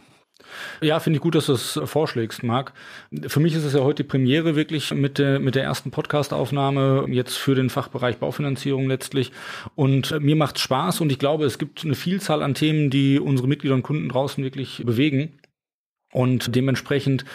Ja, 0.82 1.00
finde 1.00 1.18
ich 1.18 1.22
gut, 1.22 1.36
dass 1.36 1.46
du 1.46 1.54
es 1.54 1.80
vorschlägst, 1.86 2.44
Marc. 2.44 2.74
Für 3.28 3.40
mich 3.40 3.56
ist 3.56 3.64
es 3.64 3.74
ja 3.74 3.82
heute 3.82 4.04
die 4.04 4.10
Premiere 4.10 4.56
wirklich 4.56 4.92
mit 4.94 5.18
der, 5.18 5.40
mit 5.40 5.56
der 5.56 5.64
ersten 5.64 5.92
Podcast-Aufnahme 5.92 7.06
jetzt 7.10 7.38
für 7.38 7.56
den 7.56 7.70
Fachbereich 7.70 8.18
Baufinanzierung 8.18 8.88
letztlich. 8.88 9.32
Und 9.76 10.20
mir 10.20 10.36
macht 10.36 10.60
Spaß 10.60 11.02
und 11.02 11.12
ich 11.12 11.20
glaube, 11.20 11.46
es 11.46 11.58
gibt 11.58 11.84
eine 11.84 11.96
Vielzahl 11.96 12.44
an 12.44 12.54
Themen, 12.54 12.90
die 12.90 13.20
unsere 13.20 13.48
Mitglieder 13.48 13.76
und 13.76 13.84
Kunden 13.84 14.10
draußen 14.10 14.44
wirklich 14.44 14.84
bewegen. 14.86 15.40
Und 16.12 16.56
dementsprechend 16.56 17.26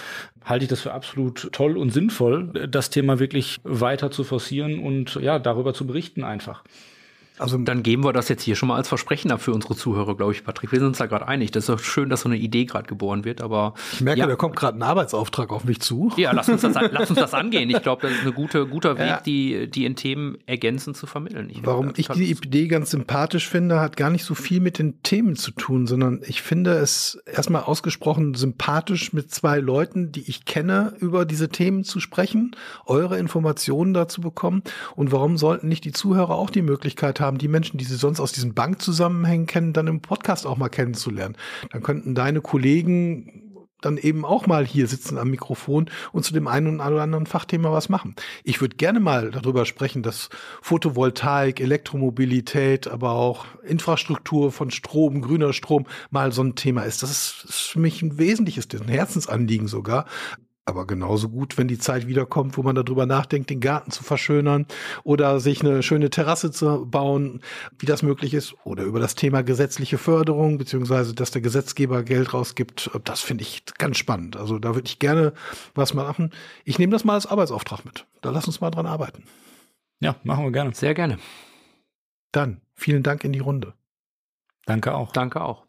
halte 0.45 0.65
ich 0.65 0.69
das 0.69 0.83
für 0.83 0.93
absolut 0.93 1.53
toll 1.53 1.77
und 1.77 1.91
sinnvoll, 1.91 2.69
das 2.69 2.91
Thema 2.91 3.19
wirklich 3.19 3.59
weiter 3.65 4.11
zu 4.11 4.23
forcieren 4.23 4.79
und 4.79 5.17
ja, 5.17 5.39
darüber 5.39 5.75
zu 5.75 5.87
berichten 5.87 6.23
einfach. 6.23 6.63
Also 7.39 7.59
dann 7.59 7.83
geben 7.83 8.05
wir 8.05 8.13
das 8.13 8.29
jetzt 8.29 8.43
hier 8.43 8.57
schon 8.57 8.69
mal 8.69 8.77
als 8.77 8.89
Versprechen 8.89 9.31
ab 9.31 9.41
für 9.41 9.53
unsere 9.53 9.77
Zuhörer, 9.77 10.17
glaube 10.17 10.33
ich, 10.33 10.45
Patrick. 10.45 10.73
Wir 10.73 10.79
sind 10.79 10.89
uns 10.89 10.99
da 10.99 11.07
gerade 11.07 11.29
einig. 11.29 11.51
Das 11.51 11.65
ist 11.65 11.69
doch 11.69 11.79
schön, 11.79 12.09
dass 12.09 12.23
so 12.23 12.29
eine 12.29 12.39
Idee 12.39 12.65
gerade 12.65 12.87
geboren 12.87 13.25
wird, 13.25 13.41
aber 13.41 13.75
ich 13.93 14.01
merke, 14.01 14.21
ja. 14.21 14.27
da 14.27 14.37
kommt 14.37 14.57
gerade 14.57 14.79
ein 14.79 14.83
Arbeitsauftrag 14.83 15.51
auf 15.51 15.65
mich 15.65 15.81
zu. 15.81 16.13
Ja, 16.17 16.33
lass 16.33 16.49
uns 16.49 16.63
das, 16.63 16.75
lass 16.91 17.11
uns 17.11 17.19
das 17.19 17.35
angehen. 17.39 17.71
Ich 17.71 17.83
glaube, 17.83 18.03
das 18.03 18.13
ist 18.13 18.27
ein 18.27 18.35
guter, 18.35 18.67
guter 18.67 18.99
Weg, 18.99 19.07
ja. 19.07 19.21
die, 19.21 19.71
die 19.71 19.85
in 19.85 19.97
Themen 19.97 20.39
ergänzend 20.47 20.97
zu 20.97 21.07
vermitteln. 21.07 21.49
Ich 21.51 21.65
Warum 21.65 21.93
ich 21.97 22.09
die 22.09 22.31
Idee 22.31 22.69
ganz 22.69 22.91
sympathisch 22.91 23.49
finde, 23.49 23.81
hat 23.81 23.97
gar 23.97 24.11
nicht 24.11 24.25
so 24.25 24.35
viel 24.35 24.61
mit 24.61 24.79
den 24.79 25.03
Themen 25.03 25.37
zu 25.37 25.51
tun, 25.51 25.87
sondern 25.87 26.21
ich 26.27 26.43
finde 26.43 26.73
es 26.73 27.21
erstmal 27.27 27.63
ausgesprochen 27.63 28.35
sympathisch, 28.35 29.13
mit 29.13 29.31
zwei 29.31 29.59
Leuten, 29.59 30.13
die 30.13 30.29
ich 30.29 30.45
kenne, 30.45 30.95
über 30.99 31.25
diese 31.25 31.49
Themen 31.49 31.85
zu 31.85 32.01
sprechen, 32.01 32.57
eure 32.87 33.19
Informationen 33.19 33.95
dazu 33.95 34.21
bekommen. 34.21 34.63
Und 34.97 35.13
warum 35.13 35.37
sollten 35.37 35.69
nicht 35.69 35.85
die 35.85 35.93
Zuhörer 35.93 36.35
auch 36.35 36.51
die 36.51 36.63
Möglichkeit 36.63 37.21
haben, 37.29 37.39
die 37.39 37.47
Menschen, 37.49 37.79
die 37.79 37.85
sie 37.85 37.97
sonst 37.97 38.19
aus 38.19 38.33
diesen 38.33 38.55
Bankzusammenhängen 38.55 39.47
kennen, 39.47 39.73
dann 39.73 39.87
im 39.87 40.01
Podcast 40.01 40.47
auch 40.47 40.57
mal 40.57 40.69
kennenzulernen? 40.69 41.37
Dann 41.71 41.83
könnten 41.83 42.15
deine 42.17 42.41
Kollegen 42.41 43.49
dann 43.81 43.97
eben 43.97 44.25
auch 44.25 44.47
mal 44.47 44.67
hier 44.67 44.87
sitzen 44.89 45.19
am 45.19 45.31
Mikrofon 45.31 45.89
und 46.13 46.25
zu 46.25 46.33
dem 46.33 46.49
einen 46.49 46.81
oder 46.81 47.03
anderen 47.03 47.27
Fachthema 47.27 47.73
was 47.73 47.89
machen. 47.89 48.17
Ich 48.43 48.61
würde 48.61 48.77
gerne 48.77 49.01
mal 49.01 49.31
darüber 49.31 49.65
sprechen, 49.67 50.03
dass 50.03 50.31
Photovoltaik, 50.63 51.61
Elektromobilität, 51.61 52.89
aber 52.89 53.13
auch 53.13 53.47
Infrastruktur 53.63 54.51
von 54.51 54.71
Strom, 54.71 55.23
grüner 55.23 55.53
Strom 55.53 55.87
mal 56.11 56.33
so 56.33 56.43
ein 56.43 56.57
Thema 56.57 56.83
ist. 56.83 57.03
Das 57.03 57.11
ist 57.11 57.53
für 57.53 57.79
mich 57.79 58.03
ein 58.03 58.19
wesentliches, 58.19 58.67
ein 58.73 58.89
Herzensanliegen 58.89 59.69
sogar 59.69 60.07
aber 60.69 60.87
genauso 60.87 61.31
gut, 61.31 61.57
wenn 61.57 61.67
die 61.67 61.79
Zeit 61.79 62.07
wiederkommt, 62.07 62.57
wo 62.57 62.63
man 62.63 62.77
darüber 62.77 63.07
nachdenkt, 63.07 63.51
den 63.51 63.61
Garten 63.61 63.91
zu 63.91 64.05
verschönern 64.05 64.67
oder 65.03 65.41
sich 65.41 65.63
eine 65.63 65.83
schöne 65.83 66.11
Terrasse 66.11 66.51
zu 66.51 66.87
bauen, 66.87 67.41
wie 67.79 67.87
das 67.87 68.03
möglich 68.03 68.35
ist, 68.35 68.55
oder 68.65 68.85
über 68.85 69.01
das 69.01 69.15
Thema 69.15 69.43
gesetzliche 69.43 69.99
Förderung, 69.99 70.59
beziehungsweise 70.59 71.15
dass 71.15 71.31
der 71.31 71.43
Gesetzgeber 71.43 72.03
Geld 72.03 72.35
rausgibt, 72.35 72.91
das 73.05 73.21
finde 73.21 73.43
ich 73.43 73.65
ganz 73.79 73.97
spannend. 73.97 74.37
Also 74.37 74.59
da 74.59 74.75
würde 74.75 74.89
ich 74.89 74.99
gerne 74.99 75.33
was 75.75 75.95
machen. 75.95 76.31
Ich 76.65 76.79
nehme 76.79 76.93
das 76.93 77.05
mal 77.05 77.15
als 77.15 77.27
Arbeitsauftrag 77.27 77.85
mit. 77.85 78.07
Da 78.21 78.31
lass 78.31 78.47
uns 78.47 78.61
mal 78.61 78.71
dran 78.71 78.87
arbeiten. 78.87 79.25
Ja, 80.01 80.17
machen 80.23 80.45
wir 80.45 80.53
gerne. 80.53 80.75
Sehr 80.75 80.95
gerne. 80.95 81.19
Dann 82.31 82.61
vielen 82.75 83.03
Dank 83.03 83.25
in 83.25 83.33
die 83.33 83.39
Runde. 83.39 83.75
Danke 84.67 84.95
auch. 84.95 85.13
Danke 85.13 85.41
auch. 85.41 85.68